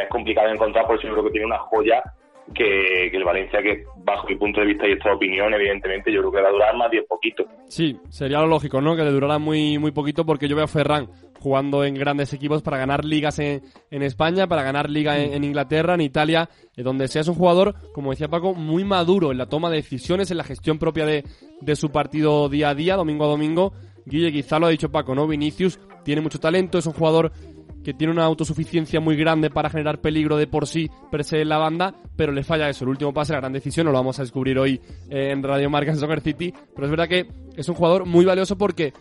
es 0.02 0.10
complicado 0.10 0.48
de 0.48 0.54
encontrar, 0.56 0.86
por 0.86 0.96
eso 0.98 1.08
yo 1.08 1.14
creo 1.14 1.26
que 1.26 1.32
tiene 1.32 1.46
una 1.46 1.58
joya 1.60 2.04
que, 2.54 3.08
el 3.08 3.24
Valencia, 3.24 3.62
que 3.62 3.84
bajo 4.04 4.28
mi 4.28 4.36
punto 4.36 4.62
de 4.62 4.68
vista 4.68 4.88
y 4.88 4.94
esta 4.94 5.14
opinión, 5.14 5.54
evidentemente, 5.54 6.12
yo 6.12 6.20
creo 6.22 6.32
que 6.32 6.42
va 6.42 6.50
a 6.50 6.52
durar 6.52 6.76
más 6.78 6.90
bien 6.90 7.06
poquito. 7.08 7.46
Sí, 7.68 7.98
sería 8.10 8.40
lo 8.40 8.48
lógico, 8.48 8.82
¿no? 8.82 8.96
Que 8.96 9.04
le 9.04 9.12
durara 9.12 9.38
muy, 9.38 9.78
muy 9.78 9.92
poquito 9.92 10.26
porque 10.26 10.48
yo 10.48 10.56
veo 10.56 10.66
a 10.66 10.68
Ferran 10.68 11.10
jugando 11.40 11.84
en 11.84 11.94
grandes 11.94 12.34
equipos 12.34 12.62
para 12.62 12.78
ganar 12.78 13.06
ligas 13.06 13.40
en, 13.40 13.62
en 13.92 14.02
España, 14.02 14.48
para 14.48 14.64
ganar 14.64 14.90
liga 14.90 15.20
en, 15.20 15.34
en 15.34 15.44
Inglaterra, 15.44 15.94
en 15.94 16.02
Italia, 16.02 16.50
eh, 16.76 16.84
donde 16.84 17.08
seas 17.08 17.28
un 17.28 17.36
jugador, 17.36 17.76
como 17.94 18.12
decía 18.12 18.28
Paco, 18.28 18.54
muy 18.54 18.84
maduro 18.84 19.32
en 19.32 19.38
la 19.38 19.46
toma 19.46 19.70
de 19.70 19.78
decisiones, 19.78 20.32
en 20.32 20.38
la 20.38 20.44
gestión 20.44 20.80
propia 20.80 21.06
de, 21.06 21.24
de 21.62 21.76
su 21.76 21.92
partido 21.92 22.50
día 22.50 22.70
a 22.70 22.76
día, 22.76 22.96
domingo 22.96 23.26
a 23.26 23.30
domingo. 23.30 23.74
Guille, 24.06 24.32
quizá 24.32 24.58
lo 24.58 24.68
ha 24.68 24.70
dicho 24.70 24.90
Paco, 24.90 25.14
¿no? 25.14 25.28
Vinicius 25.28 25.80
tiene 26.04 26.22
mucho 26.22 26.40
talento, 26.40 26.78
es 26.78 26.86
un 26.86 26.94
jugador 26.94 27.32
que 27.88 27.94
tiene 27.94 28.12
una 28.12 28.26
autosuficiencia 28.26 29.00
muy 29.00 29.16
grande 29.16 29.50
para 29.50 29.70
generar 29.70 30.02
peligro 30.02 30.36
de 30.36 30.46
por 30.46 30.68
sí 30.68 30.92
per 31.10 31.24
se 31.24 31.40
en 31.40 31.48
la 31.48 31.58
banda, 31.58 31.96
pero 32.18 32.34
le 32.34 32.44
falla 32.44 32.68
eso. 32.68 32.84
El 32.84 32.90
último 32.90 33.14
pase, 33.14 33.32
la 33.32 33.40
gran 33.40 33.54
decisión, 33.54 33.86
no 33.86 33.94
lo 33.94 33.98
vamos 33.98 34.20
a 34.20 34.24
descubrir 34.24 34.60
hoy 34.60 34.82
eh, 35.10 35.32
en 35.32 35.42
Radio 35.42 35.70
Marca 35.70 35.92
en 35.92 35.98
Soccer 35.98 36.20
City, 36.20 36.54
pero 36.76 36.86
es 36.86 36.92
verdad 36.92 37.08
que 37.08 37.28
es 37.56 37.70
un 37.70 37.76
jugador 37.76 38.06
muy 38.06 38.26
valioso 38.26 38.58
porque 38.58 38.92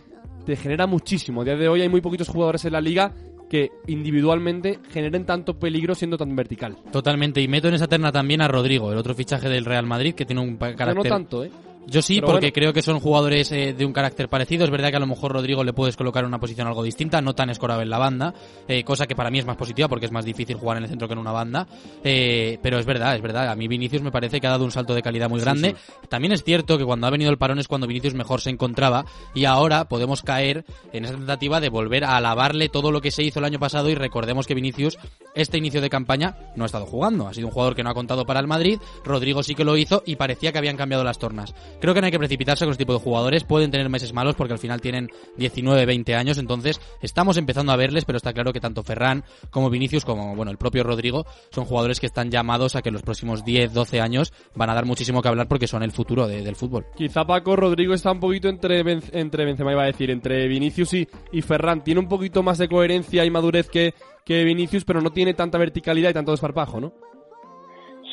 te 0.45 0.55
genera 0.55 0.87
muchísimo. 0.87 1.41
A 1.41 1.43
día 1.43 1.57
de 1.57 1.67
hoy 1.67 1.81
hay 1.81 1.89
muy 1.89 1.99
poquitos 1.99 2.29
jugadores 2.29 2.63
en 2.63 2.71
la 2.71 2.79
liga 2.79 3.11
que 3.49 3.71
individualmente 3.87 4.79
generen 4.89 5.25
tanto 5.25 5.59
peligro 5.59 5.93
siendo 5.93 6.17
tan 6.17 6.33
vertical. 6.33 6.77
Totalmente. 6.89 7.41
Y 7.41 7.49
meto 7.49 7.67
en 7.67 7.73
esa 7.73 7.87
terna 7.87 8.13
también 8.13 8.41
a 8.41 8.47
Rodrigo, 8.47 8.93
el 8.93 8.97
otro 8.97 9.13
fichaje 9.15 9.49
del 9.49 9.65
Real 9.65 9.85
Madrid, 9.85 10.15
que 10.15 10.25
tiene 10.25 10.41
un 10.41 10.55
Pero 10.55 10.77
carácter... 10.77 11.03
no 11.03 11.09
tanto, 11.09 11.43
¿eh? 11.43 11.51
Yo 11.89 12.01
sí, 12.01 12.15
Pero 12.15 12.27
porque 12.27 12.47
bueno. 12.47 12.53
creo 12.53 12.73
que 12.73 12.81
son 12.81 12.99
jugadores 12.99 13.51
eh, 13.53 13.73
de 13.73 13.85
un 13.85 13.93
carácter 13.93 14.27
parecido. 14.27 14.65
Es 14.65 14.69
verdad 14.69 14.89
que 14.89 14.97
a 14.97 14.99
lo 14.99 15.07
mejor 15.07 15.31
Rodrigo 15.31 15.63
le 15.63 15.71
puedes 15.71 15.95
colocar 15.95 16.23
en 16.23 16.27
una 16.27 16.39
posición 16.39 16.67
algo 16.67 16.83
distinta, 16.83 17.21
no 17.21 17.33
tan 17.33 17.49
escorado 17.49 17.81
en 17.81 17.89
la 17.89 17.97
banda, 17.97 18.33
eh, 18.67 18.83
cosa 18.83 19.07
que 19.07 19.15
para 19.15 19.31
mí 19.31 19.39
es 19.39 19.45
más 19.45 19.55
positiva 19.55 19.87
porque 19.87 20.05
es 20.05 20.11
más 20.11 20.25
difícil 20.25 20.57
jugar 20.57 20.77
en 20.77 20.83
el 20.83 20.89
centro 20.89 21.07
que 21.07 21.13
en 21.13 21.19
una 21.19 21.31
banda. 21.31 21.65
Eh, 22.03 22.59
pero 22.61 22.77
es 22.77 22.85
verdad, 22.85 23.15
es 23.15 23.21
verdad. 23.21 23.49
A 23.49 23.55
mí 23.55 23.69
Vinicius 23.69 24.01
me 24.01 24.11
parece 24.11 24.41
que 24.41 24.47
ha 24.47 24.49
dado 24.49 24.65
un 24.65 24.71
salto 24.71 24.93
de 24.93 25.01
calidad 25.01 25.29
muy 25.29 25.39
grande. 25.39 25.75
También 26.09 26.33
es 26.33 26.43
cierto 26.43 26.77
que 26.77 26.83
cuando 26.83 27.07
ha 27.07 27.09
venido 27.09 27.31
el 27.31 27.37
parón 27.37 27.59
es 27.59 27.69
cuando 27.69 27.87
Vinicius 27.87 28.15
mejor 28.15 28.41
se 28.41 28.49
encontraba 28.49 29.05
y 29.33 29.45
ahora 29.45 29.87
podemos 29.87 30.23
caer 30.23 30.65
en 30.91 31.05
esa 31.05 31.15
tentativa 31.15 31.61
de 31.61 31.69
volver 31.69 32.03
a 32.03 32.17
alabarle 32.17 32.67
todo 32.67 32.91
lo 32.91 32.99
que 32.99 33.11
se 33.11 33.23
hizo 33.23 33.39
el 33.39 33.45
año 33.45 33.59
pasado 33.59 33.89
y 33.89 33.95
recordemos 33.95 34.45
que 34.45 34.55
Vinicius 34.55 34.97
este 35.35 35.57
inicio 35.57 35.81
de 35.81 35.89
campaña 35.89 36.35
no 36.55 36.63
ha 36.63 36.65
estado 36.65 36.85
jugando. 36.85 37.27
Ha 37.27 37.33
sido 37.33 37.47
un 37.47 37.53
jugador 37.53 37.75
que 37.75 37.83
no 37.83 37.89
ha 37.89 37.93
contado 37.93 38.25
para 38.25 38.39
el 38.39 38.47
Madrid. 38.47 38.79
Rodrigo 39.05 39.41
sí 39.43 39.55
que 39.55 39.63
lo 39.63 39.77
hizo 39.77 40.03
y 40.05 40.17
parecía 40.17 40.51
que 40.51 40.57
habían 40.57 40.75
cambiado 40.75 41.03
las 41.03 41.19
tornas. 41.19 41.53
Creo 41.79 41.93
que 41.93 42.01
no 42.01 42.05
hay 42.05 42.11
que 42.11 42.17
precipitarse 42.19 42.65
con 42.65 42.71
este 42.71 42.83
tipo 42.83 42.93
de 42.93 42.99
jugadores. 42.99 43.43
Pueden 43.43 43.69
tener 43.71 43.87
meses 43.89 44.13
malos 44.13 44.35
porque 44.35 44.53
al 44.53 44.59
final 44.59 44.81
tienen 44.81 45.09
19, 45.37 45.85
20 45.85 46.15
años. 46.15 46.37
Entonces 46.37 46.81
estamos 47.01 47.37
empezando 47.37 47.71
a 47.71 47.75
verles, 47.75 48.03
pero 48.05 48.17
está 48.17 48.33
claro 48.33 48.51
que 48.53 48.59
tanto 48.59 48.83
Ferran 48.83 49.23
como 49.51 49.69
Vinicius, 49.69 50.03
como 50.05 50.35
bueno 50.35 50.51
el 50.51 50.57
propio 50.57 50.83
Rodrigo, 50.83 51.25
son 51.51 51.65
jugadores 51.65 51.99
que 51.99 52.05
están 52.07 52.31
llamados 52.31 52.75
a 52.75 52.81
que 52.81 52.89
en 52.89 52.93
los 52.93 53.03
próximos 53.03 53.45
10, 53.45 53.73
12 53.73 54.01
años 54.01 54.33
van 54.55 54.69
a 54.69 54.73
dar 54.73 54.85
muchísimo 54.85 55.21
que 55.21 55.27
hablar 55.29 55.47
porque 55.47 55.67
son 55.67 55.83
el 55.83 55.91
futuro 55.91 56.27
de- 56.27 56.41
del 56.43 56.55
fútbol. 56.55 56.85
Quizá 56.95 57.25
Paco 57.25 57.55
Rodrigo 57.55 57.93
está 57.93 58.11
un 58.11 58.19
poquito 58.19 58.49
entre, 58.49 58.81
Ben- 58.83 59.03
entre 59.13 59.45
Benzema, 59.45 59.71
iba 59.71 59.83
a 59.83 59.87
decir, 59.87 60.09
entre 60.09 60.47
Vinicius 60.47 60.93
y, 60.93 61.07
y 61.31 61.41
Ferran. 61.41 61.83
Tiene 61.83 61.99
un 61.99 62.07
poquito 62.07 62.41
más 62.43 62.57
de 62.57 62.67
coherencia 62.67 63.23
y 63.25 63.29
madurez 63.29 63.69
que, 63.69 63.93
que 64.25 64.43
Vinicius, 64.43 64.83
pero 64.85 65.01
no 65.01 65.11
tiene 65.11 65.33
tanta 65.33 65.57
verticalidad 65.57 66.09
y 66.09 66.13
tanto 66.13 66.31
desparpajo, 66.31 66.79
¿no? 66.81 66.93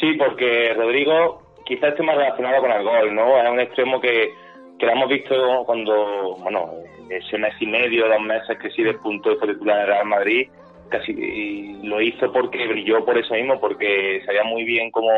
Sí, 0.00 0.08
porque 0.18 0.74
Rodrigo 0.74 1.43
quizás 1.64 1.90
esté 1.90 2.02
más 2.02 2.16
relacionado 2.16 2.60
con 2.60 2.70
el 2.70 2.82
gol, 2.82 3.14
¿no? 3.14 3.40
Es 3.40 3.50
un 3.50 3.60
extremo 3.60 4.00
que, 4.00 4.32
que 4.78 4.86
lo 4.86 4.92
hemos 4.92 5.08
visto 5.08 5.64
cuando, 5.66 6.36
bueno, 6.38 6.70
ese 7.10 7.38
mes 7.38 7.54
y 7.60 7.66
medio, 7.66 8.08
dos 8.08 8.20
meses 8.20 8.58
que 8.58 8.70
sí 8.70 8.82
despuntó 8.82 9.32
y 9.32 9.36
fue 9.36 9.48
titular 9.48 9.80
en 9.80 9.86
Real 9.86 10.06
Madrid, 10.06 10.48
casi 10.88 11.12
y 11.12 11.86
lo 11.86 12.00
hizo 12.00 12.32
porque 12.32 12.66
brilló 12.66 13.04
por 13.04 13.18
eso 13.18 13.34
mismo, 13.34 13.60
porque 13.60 14.22
sabía 14.26 14.44
muy 14.44 14.64
bien 14.64 14.90
cómo, 14.90 15.10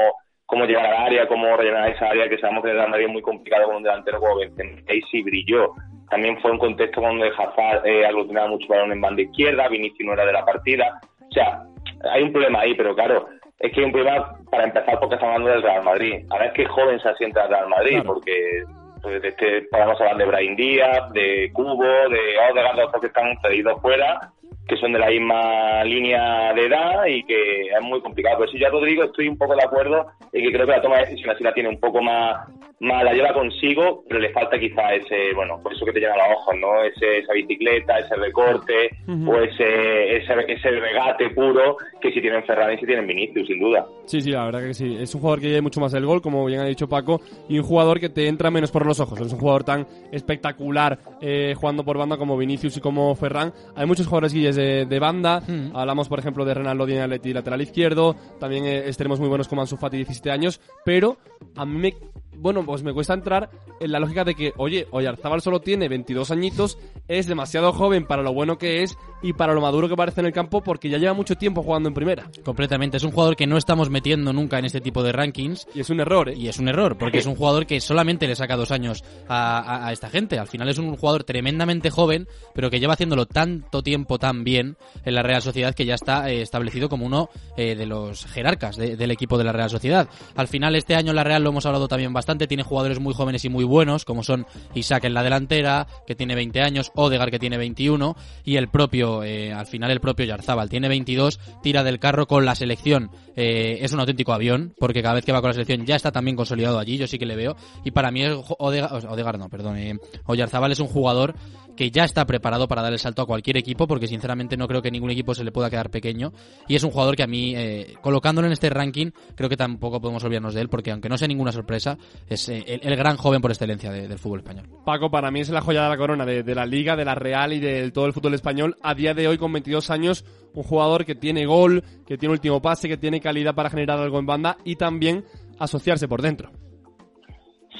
cómo 0.46 0.64
llegar 0.64 0.86
al 0.86 1.06
área, 1.06 1.28
cómo 1.28 1.56
rellenar 1.56 1.90
esa 1.90 2.08
área, 2.08 2.28
que 2.28 2.38
sabemos 2.38 2.64
que 2.64 2.70
el 2.70 2.76
Real 2.76 2.90
Madrid 2.90 3.06
es 3.06 3.12
muy 3.12 3.22
complicado 3.22 3.66
con 3.66 3.76
un 3.76 3.82
delantero 3.82 4.20
como 4.20 4.36
Benzema, 4.36 4.80
y 4.92 5.02
sí 5.02 5.22
brilló. 5.22 5.72
También 6.10 6.40
fue 6.40 6.52
un 6.52 6.58
contexto 6.58 7.00
donde 7.00 7.28
Hazard 7.36 7.84
eh, 7.84 8.08
mucho 8.48 8.68
balón 8.68 8.92
en 8.92 9.00
banda 9.00 9.22
izquierda, 9.22 9.68
Vinicius 9.68 10.06
no 10.06 10.12
era 10.12 10.24
de 10.24 10.32
la 10.32 10.44
partida. 10.44 11.00
O 11.28 11.32
sea, 11.32 11.64
hay 12.12 12.22
un 12.22 12.32
problema 12.32 12.60
ahí, 12.60 12.74
pero 12.74 12.94
claro, 12.94 13.26
es 13.58 13.72
que 13.72 13.82
un 13.82 13.92
problema 13.92 14.38
para 14.50 14.64
empezar 14.64 14.98
porque 15.00 15.14
estamos 15.14 15.34
hablando 15.36 15.52
del 15.52 15.62
Real 15.62 15.82
Madrid. 15.84 16.26
A 16.30 16.38
ver 16.38 16.52
qué 16.52 16.66
joven 16.66 17.00
se 17.00 17.08
asienta 17.08 17.44
el 17.44 17.50
Real 17.50 17.68
Madrid, 17.68 17.92
Claro. 18.02 18.14
porque 18.14 18.62
pues, 19.02 19.24
este, 19.24 19.62
podemos 19.70 20.00
hablar 20.00 20.16
de 20.16 20.24
Brahim 20.26 20.56
Díaz, 20.56 21.12
de 21.12 21.50
Cubo, 21.52 21.84
de 21.84 22.38
Odegaard, 22.50 22.78
otros 22.80 23.00
que 23.00 23.06
están 23.08 23.36
cedidos 23.40 23.80
fuera, 23.80 24.30
que 24.68 24.76
son 24.76 24.92
de 24.92 24.98
la 24.98 25.08
misma 25.08 25.84
línea 25.84 26.52
de 26.52 26.66
edad 26.66 27.06
y 27.06 27.22
que 27.24 27.68
es 27.68 27.80
muy 27.82 28.00
complicado. 28.00 28.38
Pero 28.40 28.50
sí, 28.50 28.58
ya 28.58 28.68
Rodrigo 28.68 29.04
estoy 29.04 29.28
un 29.28 29.38
poco 29.38 29.54
de 29.54 29.62
acuerdo 29.62 30.06
en 30.32 30.42
que 30.44 30.52
creo 30.52 30.66
que 30.66 30.72
la 30.72 30.82
toma 30.82 30.96
de 30.96 31.04
decisiones 31.06 31.38
sí 31.38 31.44
la 31.44 31.54
tiene 31.54 31.68
un 31.68 31.78
poco 31.80 32.02
más, 32.02 32.48
más 32.80 33.04
la 33.04 33.12
lleva 33.14 33.32
consigo, 33.32 34.04
pero 34.06 34.20
le 34.20 34.32
falta 34.32 34.58
quizá 34.58 34.94
ese, 34.94 35.32
bueno, 35.34 35.58
por 35.62 35.72
eso 35.72 35.84
que 35.86 35.92
te 35.92 36.00
llena 36.00 36.16
los 36.16 36.38
ojos, 36.38 36.54
¿no? 36.60 36.82
Ese, 36.82 37.18
esa 37.18 37.32
bicicleta, 37.32 37.98
ese 37.98 38.16
recorte 38.16 38.90
o 39.08 39.36
ese, 39.38 40.16
ese, 40.16 40.34
ese 40.46 40.70
regate 40.70 41.30
puro 41.30 41.76
que 42.00 42.12
si 42.12 42.20
tienen 42.20 42.44
Ferran 42.44 42.74
y 42.74 42.78
si 42.78 42.86
tienen 42.86 43.06
Vinicius, 43.06 43.46
sin 43.46 43.60
duda. 43.60 43.86
Sí, 44.04 44.20
sí, 44.20 44.30
la 44.30 44.44
verdad 44.44 44.60
que 44.60 44.74
sí. 44.74 44.96
Es 45.00 45.14
un 45.14 45.22
jugador 45.22 45.40
que 45.40 45.48
lleva 45.48 45.62
mucho 45.62 45.80
más 45.80 45.94
el 45.94 46.04
gol, 46.04 46.20
como 46.20 46.44
bien 46.44 46.60
ha 46.60 46.66
dicho 46.66 46.88
Paco, 46.88 47.20
y 47.48 47.58
un 47.58 47.64
jugador 47.64 47.98
que 47.98 48.10
te 48.10 48.28
entra 48.28 48.50
menos 48.50 48.70
por 48.70 48.84
los 48.84 49.00
ojos. 49.00 49.20
Es 49.20 49.32
un 49.32 49.38
jugador 49.38 49.64
tan 49.64 49.86
espectacular 50.12 50.98
eh, 51.22 51.54
jugando 51.56 51.82
por 51.84 51.96
banda 51.96 52.18
como 52.18 52.36
Vinicius 52.36 52.76
y 52.76 52.80
como 52.80 53.14
Ferran. 53.14 53.52
Hay 53.74 53.86
muchos 53.86 54.06
jugadores 54.06 54.34
guilles 54.34 54.54
de, 54.54 54.84
de 54.84 54.98
banda. 54.98 55.40
Mm. 55.40 55.74
Hablamos, 55.74 56.08
por 56.08 56.18
ejemplo, 56.18 56.44
de 56.44 56.52
Renan 56.52 56.76
Lodi 56.76 56.94
en 56.94 57.00
Atleti, 57.00 57.32
lateral 57.32 57.62
izquierdo. 57.62 58.14
También 58.38 58.66
eh, 58.66 58.86
extremos 58.86 59.18
muy 59.18 59.28
buenos 59.28 59.48
como 59.48 59.62
Ansu 59.62 59.76
Fati, 59.76 59.96
17 59.96 60.30
años. 60.30 60.60
Pero 60.84 61.16
a 61.56 61.64
mí 61.64 61.78
me... 61.78 61.94
Bueno, 62.38 62.64
pues 62.64 62.82
me 62.82 62.92
cuesta 62.92 63.14
entrar 63.14 63.50
en 63.80 63.92
la 63.92 63.98
lógica 63.98 64.24
de 64.24 64.34
que, 64.34 64.52
oye, 64.56 64.86
Oyarzábal 64.90 65.40
solo 65.40 65.60
tiene 65.60 65.88
22 65.88 66.30
añitos, 66.30 66.78
es 67.08 67.26
demasiado 67.26 67.72
joven 67.72 68.06
para 68.06 68.22
lo 68.22 68.32
bueno 68.32 68.58
que 68.58 68.82
es 68.82 68.96
y 69.22 69.32
para 69.32 69.54
lo 69.54 69.60
maduro 69.60 69.88
que 69.88 69.96
parece 69.96 70.20
en 70.20 70.26
el 70.26 70.32
campo 70.32 70.62
porque 70.62 70.88
ya 70.88 70.98
lleva 70.98 71.14
mucho 71.14 71.34
tiempo 71.36 71.62
jugando 71.62 71.88
en 71.88 71.94
primera. 71.94 72.30
Completamente. 72.44 72.96
Es 72.98 73.02
un 73.02 73.10
jugador 73.12 73.36
que 73.36 73.46
no 73.46 73.56
estamos 73.56 73.90
metiendo 73.90 74.32
nunca 74.32 74.58
en 74.58 74.64
este 74.66 74.80
tipo 74.80 75.02
de 75.02 75.12
rankings. 75.12 75.66
Y 75.74 75.80
es 75.80 75.90
un 75.90 76.00
error, 76.00 76.28
¿eh? 76.28 76.34
Y 76.36 76.48
es 76.48 76.58
un 76.58 76.68
error, 76.68 76.96
porque 76.98 77.18
es 77.18 77.26
un 77.26 77.34
jugador 77.36 77.66
que 77.66 77.80
solamente 77.80 78.26
le 78.26 78.36
saca 78.36 78.56
dos 78.56 78.70
años 78.70 79.02
a, 79.28 79.58
a- 79.58 79.86
a 79.88 79.92
esta 79.92 80.10
gente. 80.10 80.38
Al 80.38 80.48
final 80.48 80.68
es 80.68 80.78
un 80.78 80.96
jugador 80.96 81.24
tremendamente 81.24 81.90
joven, 81.90 82.28
pero 82.54 82.70
que 82.70 82.78
lleva 82.80 82.94
haciéndolo 82.94 83.26
tanto 83.26 83.82
tiempo 83.82 84.18
tan 84.18 84.44
bien 84.44 84.76
en 85.04 85.14
la 85.14 85.22
Real 85.22 85.42
Sociedad 85.42 85.74
que 85.74 85.86
ya 85.86 85.94
está 85.94 86.30
eh, 86.30 86.42
establecido 86.42 86.88
como 86.88 87.06
uno 87.06 87.28
eh, 87.56 87.74
de 87.74 87.86
los 87.86 88.26
jerarcas 88.26 88.76
de- 88.76 88.96
del 88.96 89.10
equipo 89.10 89.38
de 89.38 89.44
la 89.44 89.52
Real 89.52 89.70
Sociedad. 89.70 90.08
Al 90.36 90.48
final 90.48 90.76
este 90.76 90.94
año 90.94 91.10
en 91.10 91.16
la 91.16 91.24
Real 91.24 91.42
lo 91.42 91.50
hemos 91.50 91.66
hablado 91.66 91.88
también 91.88 92.12
tiene 92.46 92.62
jugadores 92.62 93.00
muy 93.00 93.14
jóvenes 93.14 93.44
y 93.44 93.48
muy 93.48 93.64
buenos, 93.64 94.04
como 94.04 94.22
son 94.22 94.46
Isaac 94.74 95.04
en 95.04 95.14
la 95.14 95.22
delantera, 95.22 95.86
que 96.06 96.14
tiene 96.14 96.34
20 96.34 96.60
años, 96.60 96.92
Odegar 96.94 97.30
que 97.30 97.38
tiene 97.38 97.56
21, 97.56 98.16
y 98.44 98.56
el 98.56 98.68
propio, 98.68 99.22
eh, 99.22 99.52
al 99.52 99.66
final 99.66 99.90
el 99.90 100.00
propio 100.00 100.26
Yarzábal 100.26 100.68
tiene 100.68 100.88
22, 100.88 101.38
tira 101.62 101.82
del 101.84 101.98
carro 101.98 102.26
con 102.26 102.44
la 102.44 102.54
selección. 102.54 103.10
Eh, 103.36 103.78
es 103.80 103.92
un 103.92 104.00
auténtico 104.00 104.32
avión, 104.32 104.74
porque 104.78 105.02
cada 105.02 105.14
vez 105.14 105.24
que 105.24 105.32
va 105.32 105.40
con 105.40 105.48
la 105.48 105.54
selección 105.54 105.86
ya 105.86 105.96
está 105.96 106.12
también 106.12 106.36
consolidado 106.36 106.78
allí, 106.78 106.98
yo 106.98 107.06
sí 107.06 107.18
que 107.18 107.26
le 107.26 107.36
veo. 107.36 107.56
Y 107.84 107.92
para 107.92 108.10
mí 108.10 108.22
es 108.22 108.32
Odegar, 108.58 109.38
no, 109.38 109.48
perdón, 109.48 109.76
eh, 109.78 109.98
es 110.26 110.80
un 110.80 110.88
jugador 110.88 111.34
que 111.76 111.90
ya 111.90 112.04
está 112.04 112.24
preparado 112.26 112.66
para 112.68 112.82
dar 112.82 112.92
el 112.92 112.98
salto 112.98 113.22
a 113.22 113.26
cualquier 113.26 113.56
equipo, 113.56 113.86
porque 113.86 114.06
sinceramente 114.06 114.56
no 114.56 114.66
creo 114.66 114.82
que 114.82 114.90
ningún 114.90 115.10
equipo 115.10 115.34
se 115.34 115.44
le 115.44 115.52
pueda 115.52 115.70
quedar 115.70 115.90
pequeño. 115.90 116.32
Y 116.66 116.74
es 116.74 116.82
un 116.82 116.90
jugador 116.90 117.16
que 117.16 117.22
a 117.22 117.26
mí, 117.26 117.54
eh, 117.54 117.94
colocándolo 118.00 118.46
en 118.46 118.52
este 118.52 118.70
ranking, 118.70 119.10
creo 119.34 119.48
que 119.48 119.56
tampoco 119.56 120.00
podemos 120.00 120.24
olvidarnos 120.24 120.54
de 120.54 120.62
él, 120.62 120.68
porque 120.68 120.90
aunque 120.90 121.08
no 121.08 121.18
sea 121.18 121.28
ninguna 121.28 121.52
sorpresa, 121.52 121.98
es 122.28 122.48
eh, 122.48 122.64
el, 122.82 122.96
gran 122.96 123.16
joven 123.16 123.40
por 123.42 123.50
excelencia 123.50 123.90
de- 123.92 124.08
del 124.08 124.18
fútbol 124.18 124.40
español. 124.40 124.66
Paco, 124.84 125.10
para 125.10 125.30
mí 125.30 125.40
es 125.40 125.50
la 125.50 125.60
joya 125.60 125.82
de 125.82 125.88
la 125.90 125.96
corona 125.96 126.24
de, 126.24 126.42
de 126.42 126.54
la 126.54 126.66
Liga, 126.66 126.96
de 126.96 127.04
la 127.04 127.14
Real 127.14 127.52
y 127.52 127.60
de 127.60 127.90
todo 127.90 128.06
el 128.06 128.12
fútbol 128.12 128.34
español. 128.34 128.76
A 128.82 128.94
día 128.94 129.14
de 129.14 129.28
hoy, 129.28 129.36
con 129.38 129.52
22 129.52 129.90
años, 129.90 130.24
un 130.54 130.62
jugador 130.62 131.04
que 131.04 131.14
tiene 131.14 131.44
gol, 131.44 131.84
que 132.06 132.16
tiene 132.16 132.32
último 132.32 132.62
pase, 132.62 132.88
que 132.88 132.96
tiene 132.96 133.20
calidad 133.20 133.54
para 133.54 133.70
generar 133.70 133.98
algo 133.98 134.18
en 134.18 134.26
banda 134.26 134.56
y 134.64 134.76
también 134.76 135.24
asociarse 135.58 136.08
por 136.08 136.22
dentro. 136.22 136.50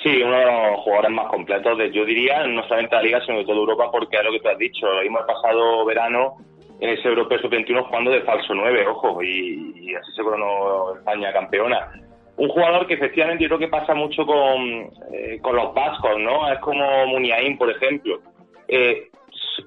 Sí, 0.06 0.22
uno 0.22 0.38
de 0.38 0.44
los 0.44 0.80
jugadores 0.84 1.10
más 1.10 1.26
completos, 1.26 1.76
de, 1.78 1.90
yo 1.90 2.04
diría, 2.04 2.46
no 2.46 2.62
solamente 2.68 2.94
de 2.94 3.02
la 3.02 3.08
Liga, 3.08 3.20
sino 3.26 3.38
de 3.38 3.44
toda 3.44 3.58
Europa, 3.58 3.90
porque 3.90 4.16
es 4.16 4.22
lo 4.22 4.30
que 4.30 4.38
tú 4.38 4.48
has 4.48 4.58
dicho. 4.58 4.86
Lo 4.86 5.00
vimos 5.00 5.22
el 5.22 5.26
pasado 5.26 5.84
verano 5.84 6.36
en 6.78 6.90
ese 6.90 7.08
Europeo 7.08 7.40
Sub-21 7.40 7.88
jugando 7.88 8.12
de 8.12 8.20
falso 8.20 8.54
9, 8.54 8.86
ojo, 8.86 9.20
y, 9.20 9.72
y 9.74 9.94
así 9.96 10.12
se 10.14 10.22
coronó 10.22 10.94
España 10.94 11.32
campeona. 11.32 11.90
Un 12.36 12.48
jugador 12.50 12.86
que 12.86 12.94
efectivamente 12.94 13.42
yo 13.42 13.48
creo 13.48 13.58
que 13.58 13.66
pasa 13.66 13.94
mucho 13.94 14.24
con, 14.24 14.92
eh, 15.12 15.40
con 15.42 15.56
los 15.56 15.74
vascos, 15.74 16.20
¿no? 16.20 16.52
Es 16.52 16.60
como 16.60 17.06
Muniain, 17.08 17.58
por 17.58 17.68
ejemplo. 17.68 18.20
Eh, 18.68 19.08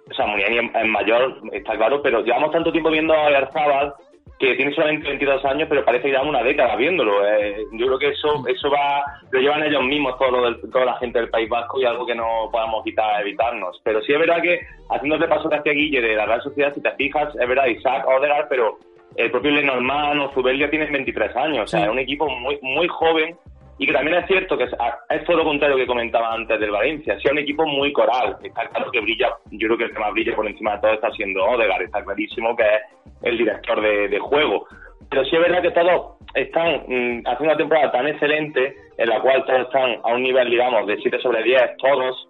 o 0.09 0.13
sea, 0.13 0.25
Muniain 0.25 0.71
es 0.73 0.87
mayor, 0.87 1.41
está 1.51 1.75
claro, 1.75 2.01
pero 2.01 2.21
llevamos 2.21 2.51
tanto 2.51 2.71
tiempo 2.71 2.91
viendo 2.91 3.13
a 3.13 3.29
Yarzábal 3.29 3.93
que 4.39 4.55
tiene 4.55 4.73
solamente 4.73 5.07
22 5.09 5.43
años, 5.45 5.67
pero 5.69 5.83
parece 5.83 6.05
que 6.05 6.11
lleva 6.11 6.23
una 6.23 6.41
década 6.41 6.75
viéndolo. 6.77 7.27
Eh, 7.27 7.57
yo 7.73 7.87
creo 7.87 7.99
que 7.99 8.07
eso 8.09 8.43
eso 8.47 8.71
va 8.71 9.03
lo 9.31 9.39
llevan 9.41 9.63
ellos 9.65 9.83
mismos, 9.83 10.17
todo 10.17 10.31
lo 10.31 10.45
del- 10.45 10.71
toda 10.71 10.85
la 10.85 10.97
gente 10.97 11.19
del 11.19 11.29
País 11.29 11.49
Vasco, 11.49 11.79
y 11.81 11.85
algo 11.85 12.05
que 12.05 12.15
no 12.15 12.47
podamos 12.51 12.83
quitar, 12.85 13.19
evitarnos. 13.21 13.79
Pero 13.83 14.01
sí 14.01 14.13
es 14.13 14.19
verdad 14.19 14.41
que, 14.41 14.61
haciendo 14.89 15.15
el 15.15 15.21
repaso 15.21 15.49
que 15.49 15.57
hacía 15.57 15.73
Guille 15.73 16.01
de 16.01 16.15
la 16.15 16.25
Real 16.25 16.41
Sociedad, 16.41 16.73
si 16.73 16.81
te 16.81 16.91
fijas, 16.91 17.35
es 17.35 17.47
verdad, 17.47 17.65
Isaac, 17.67 18.07
Odegaard, 18.07 18.47
pero 18.47 18.77
el 19.15 19.29
propio 19.29 19.51
Lenormand 19.51 20.21
o 20.21 20.31
Zubel 20.31 20.57
ya 20.57 20.69
tienen 20.69 20.91
23 20.93 21.35
años. 21.35 21.63
O 21.65 21.67
sea, 21.67 21.83
es 21.83 21.89
un 21.89 21.99
equipo 21.99 22.29
muy 22.29 22.57
muy 22.61 22.87
joven 22.87 23.35
y 23.79 23.87
que 23.87 23.93
también 23.93 24.17
es 24.17 24.27
cierto 24.27 24.57
que 24.57 24.65
es, 24.65 24.71
es 25.09 25.23
todo 25.23 25.37
lo 25.37 25.45
contrario 25.45 25.77
que 25.77 25.87
comentaba 25.87 26.33
antes 26.33 26.59
del 26.59 26.69
Valencia. 26.69 27.15
Sí, 27.15 27.21
es 27.25 27.31
un 27.31 27.39
equipo 27.39 27.65
muy 27.65 27.93
coral. 27.93 28.35
Está 28.43 28.67
claro 28.67 28.91
que 28.91 28.99
brilla, 28.99 29.29
yo 29.51 29.67
creo 29.67 29.77
que 29.77 29.83
el 29.85 29.93
que 29.93 29.99
más 29.99 30.11
brilla 30.11 30.35
por 30.35 30.45
encima 30.45 30.75
de 30.75 30.81
todo 30.81 30.93
está 30.93 31.09
siendo 31.11 31.45
Odegaard. 31.45 31.83
Está 31.83 32.03
clarísimo 32.03 32.57
que 32.57 32.63
es 32.63 32.81
el 33.23 33.37
director 33.37 33.81
de, 33.81 34.09
de 34.09 34.19
juego. 34.19 34.67
Pero 35.09 35.23
sí 35.23 35.35
es 35.37 35.41
verdad 35.41 35.61
que 35.61 35.71
todos 35.71 36.17
están 36.33 36.83
mm, 36.87 37.21
haciendo 37.25 37.43
una 37.45 37.57
temporada 37.57 37.91
tan 37.93 38.07
excelente 38.07 38.75
en 38.97 39.09
la 39.09 39.21
cual 39.21 39.45
todos 39.45 39.61
están 39.61 39.97
a 40.03 40.13
un 40.13 40.23
nivel, 40.23 40.49
digamos, 40.49 40.85
de 40.85 40.97
7 40.97 41.17
sobre 41.21 41.41
10, 41.41 41.77
todos. 41.77 42.27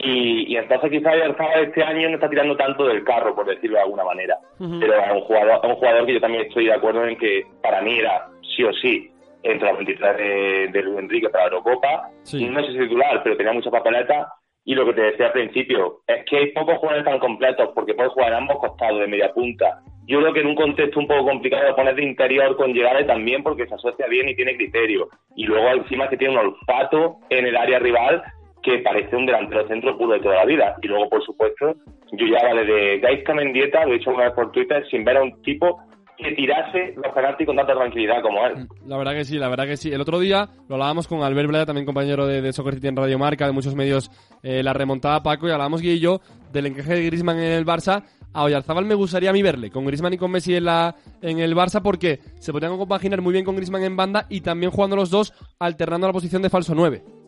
Y, 0.00 0.52
y 0.52 0.56
entonces 0.58 0.90
quizás 0.90 1.14
el 1.14 1.34
este 1.62 1.82
año 1.82 2.10
no 2.10 2.16
está 2.16 2.28
tirando 2.28 2.56
tanto 2.56 2.86
del 2.86 3.04
carro, 3.04 3.34
por 3.34 3.46
decirlo 3.46 3.76
de 3.76 3.84
alguna 3.84 4.04
manera. 4.04 4.36
Pero 4.58 4.94
es 4.94 5.12
un 5.12 5.20
jugador, 5.22 5.60
es 5.62 5.70
un 5.70 5.76
jugador 5.76 6.04
que 6.04 6.12
yo 6.12 6.20
también 6.20 6.44
estoy 6.46 6.66
de 6.66 6.74
acuerdo 6.74 7.06
en 7.06 7.16
que 7.16 7.46
para 7.62 7.80
mí 7.80 7.98
era 7.98 8.28
sí 8.54 8.64
o 8.64 8.72
sí 8.74 9.10
entre 9.42 9.68
los 9.68 9.78
23 9.78 10.16
de, 10.16 10.68
de 10.72 10.82
Luis 10.82 10.98
Enrique 10.98 11.28
para 11.28 11.44
la 11.44 11.50
Eurocopa. 11.50 12.10
Sí. 12.22 12.46
No 12.46 12.64
sé 12.64 12.72
si 12.72 12.78
titular, 12.78 13.22
pero 13.22 13.36
tenía 13.36 13.52
mucha 13.52 13.70
papeleta. 13.70 14.32
Y 14.64 14.74
lo 14.74 14.84
que 14.86 14.92
te 14.92 15.02
decía 15.02 15.26
al 15.26 15.32
principio, 15.32 16.00
es 16.06 16.24
que 16.26 16.36
hay 16.36 16.52
pocos 16.52 16.78
jugadores 16.78 17.04
tan 17.04 17.18
completos 17.18 17.70
porque 17.74 17.94
puedes 17.94 18.12
jugar 18.12 18.28
en 18.32 18.38
ambos 18.38 18.58
costados 18.58 19.00
de 19.00 19.06
media 19.06 19.32
punta. 19.32 19.80
Yo 20.06 20.20
creo 20.20 20.32
que 20.32 20.40
en 20.40 20.48
un 20.48 20.54
contexto 20.54 21.00
un 21.00 21.06
poco 21.06 21.24
complicado 21.24 21.68
lo 21.68 21.76
pones 21.76 21.96
de 21.96 22.02
interior 22.02 22.56
con 22.56 22.72
llegada 22.72 23.04
también 23.06 23.42
porque 23.42 23.66
se 23.66 23.74
asocia 23.74 24.06
bien 24.06 24.28
y 24.28 24.36
tiene 24.36 24.56
criterio. 24.56 25.08
Y 25.34 25.44
luego 25.44 25.68
encima 25.70 26.08
que 26.08 26.16
tiene 26.16 26.34
un 26.34 26.46
olfato 26.46 27.18
en 27.30 27.46
el 27.46 27.56
área 27.56 27.78
rival 27.78 28.22
que 28.62 28.78
parece 28.78 29.16
un 29.16 29.26
delantero 29.26 29.66
centro 29.68 29.96
puro 29.96 30.14
de 30.14 30.20
toda 30.20 30.36
la 30.36 30.44
vida. 30.44 30.76
Y 30.82 30.88
luego, 30.88 31.08
por 31.08 31.24
supuesto, 31.24 31.74
yo 32.12 32.26
ya 32.26 32.42
vale 32.42 32.64
de 32.64 32.98
Gaisca 32.98 33.34
Mendieta, 33.34 33.84
lo 33.84 33.92
he 33.92 33.98
dicho 33.98 34.10
una 34.10 34.24
vez 34.24 34.34
por 34.34 34.52
Twitter, 34.52 34.84
sin 34.90 35.04
ver 35.04 35.16
a 35.16 35.22
un 35.22 35.40
tipo 35.42 35.80
que 36.22 36.32
tirase 36.32 36.94
los 36.96 37.12
penaltis 37.14 37.46
con 37.46 37.56
tanta 37.56 37.74
tranquilidad 37.74 38.22
como 38.22 38.44
él. 38.46 38.68
La 38.86 38.96
verdad 38.96 39.12
que 39.12 39.24
sí, 39.24 39.38
la 39.38 39.48
verdad 39.48 39.66
que 39.66 39.76
sí. 39.76 39.92
El 39.92 40.00
otro 40.00 40.18
día 40.18 40.48
lo 40.68 40.76
hablábamos 40.76 41.08
con 41.08 41.22
Albert 41.22 41.48
Bleda, 41.48 41.66
también 41.66 41.86
compañero 41.86 42.26
de, 42.26 42.52
Soccer 42.52 42.74
City 42.74 42.88
en 42.88 42.96
Radio 42.96 43.18
Marca, 43.18 43.46
de 43.46 43.52
muchos 43.52 43.74
medios, 43.74 44.10
eh, 44.42 44.62
la 44.62 44.72
remontada 44.72 45.22
Paco, 45.22 45.48
y 45.48 45.50
hablábamos 45.50 45.80
Guille 45.80 45.94
y 45.94 46.00
yo 46.00 46.20
del 46.52 46.66
encaje 46.66 46.94
de 46.94 47.06
Griezmann 47.06 47.38
en 47.38 47.52
el 47.52 47.66
Barça. 47.66 48.04
A 48.32 48.44
Oyarzábal 48.44 48.84
me 48.84 48.94
gustaría 48.94 49.30
a 49.30 49.32
mí 49.32 49.42
verle, 49.42 49.70
con 49.70 49.84
Griezmann 49.84 50.14
y 50.14 50.18
con 50.18 50.30
Messi 50.30 50.54
en, 50.54 50.64
la, 50.64 50.94
en 51.20 51.40
el 51.40 51.56
Barça, 51.56 51.82
porque 51.82 52.20
se 52.38 52.52
podrían 52.52 52.76
compaginar 52.76 53.20
muy 53.20 53.32
bien 53.32 53.44
con 53.44 53.56
Griezmann 53.56 53.82
en 53.82 53.96
banda 53.96 54.26
y 54.28 54.40
también 54.40 54.70
jugando 54.70 54.96
los 54.96 55.10
dos, 55.10 55.32
alternando 55.58 56.06
la 56.06 56.12
posición 56.12 56.42
de 56.42 56.50
falso 56.50 56.74
9. 56.74 57.19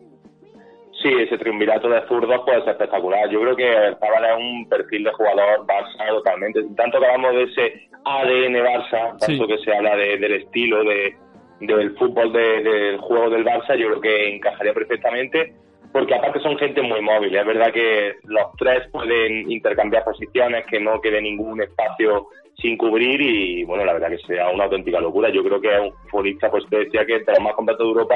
Sí, 1.03 1.09
ese 1.19 1.37
triunvirato 1.37 1.89
de 1.89 2.01
zurdos 2.07 2.41
puede 2.45 2.61
ser 2.61 2.69
espectacular. 2.71 3.29
Yo 3.29 3.41
creo 3.41 3.55
que 3.57 3.95
Zabal 3.99 4.25
es 4.25 4.37
un 4.37 4.69
perfil 4.69 5.03
de 5.03 5.11
jugador 5.11 5.65
Barça 5.67 6.07
totalmente. 6.07 6.63
Tanto 6.77 6.99
que 6.99 7.05
hablamos 7.05 7.35
de 7.35 7.43
ese 7.43 7.89
ADN 8.05 8.55
Barça, 8.63 9.17
tanto 9.19 9.25
Sí. 9.25 9.47
que 9.47 9.57
se 9.59 9.75
habla 9.75 9.95
de- 9.97 10.17
del 10.17 10.33
estilo 10.33 10.83
de, 10.85 11.13
del 11.59 11.95
fútbol 11.97 12.31
de- 12.33 12.63
del 12.63 12.97
juego 12.99 13.29
del 13.29 13.43
Barça, 13.45 13.75
yo 13.75 13.87
creo 13.89 14.01
que 14.01 14.35
encajaría 14.35 14.73
perfectamente. 14.73 15.53
Porque 15.91 16.15
aparte 16.15 16.39
son 16.39 16.57
gente 16.57 16.81
muy 16.81 17.01
móvil. 17.01 17.35
Es 17.35 17.45
verdad 17.45 17.71
que 17.71 18.15
los 18.23 18.47
tres 18.57 18.87
pueden 18.91 19.51
intercambiar 19.51 20.03
posiciones, 20.03 20.65
que 20.65 20.79
no 20.79 20.99
quede 21.01 21.21
ningún 21.21 21.61
espacio 21.61 22.29
sin 22.57 22.77
cubrir 22.77 23.21
y 23.21 23.63
bueno, 23.65 23.85
la 23.85 23.93
verdad 23.93 24.09
que 24.09 24.17
sea 24.19 24.49
una 24.49 24.63
auténtica 24.63 24.99
locura. 24.99 25.29
Yo 25.29 25.43
creo 25.43 25.61
que 25.61 25.71
es 25.71 25.79
un 25.81 25.91
futbolista, 26.09 26.49
pues 26.49 26.65
te 26.69 26.77
decía 26.79 27.05
que 27.05 27.17
es 27.17 27.27
los 27.27 27.39
más 27.41 27.53
completos 27.53 27.85
de 27.85 27.91
Europa 27.91 28.15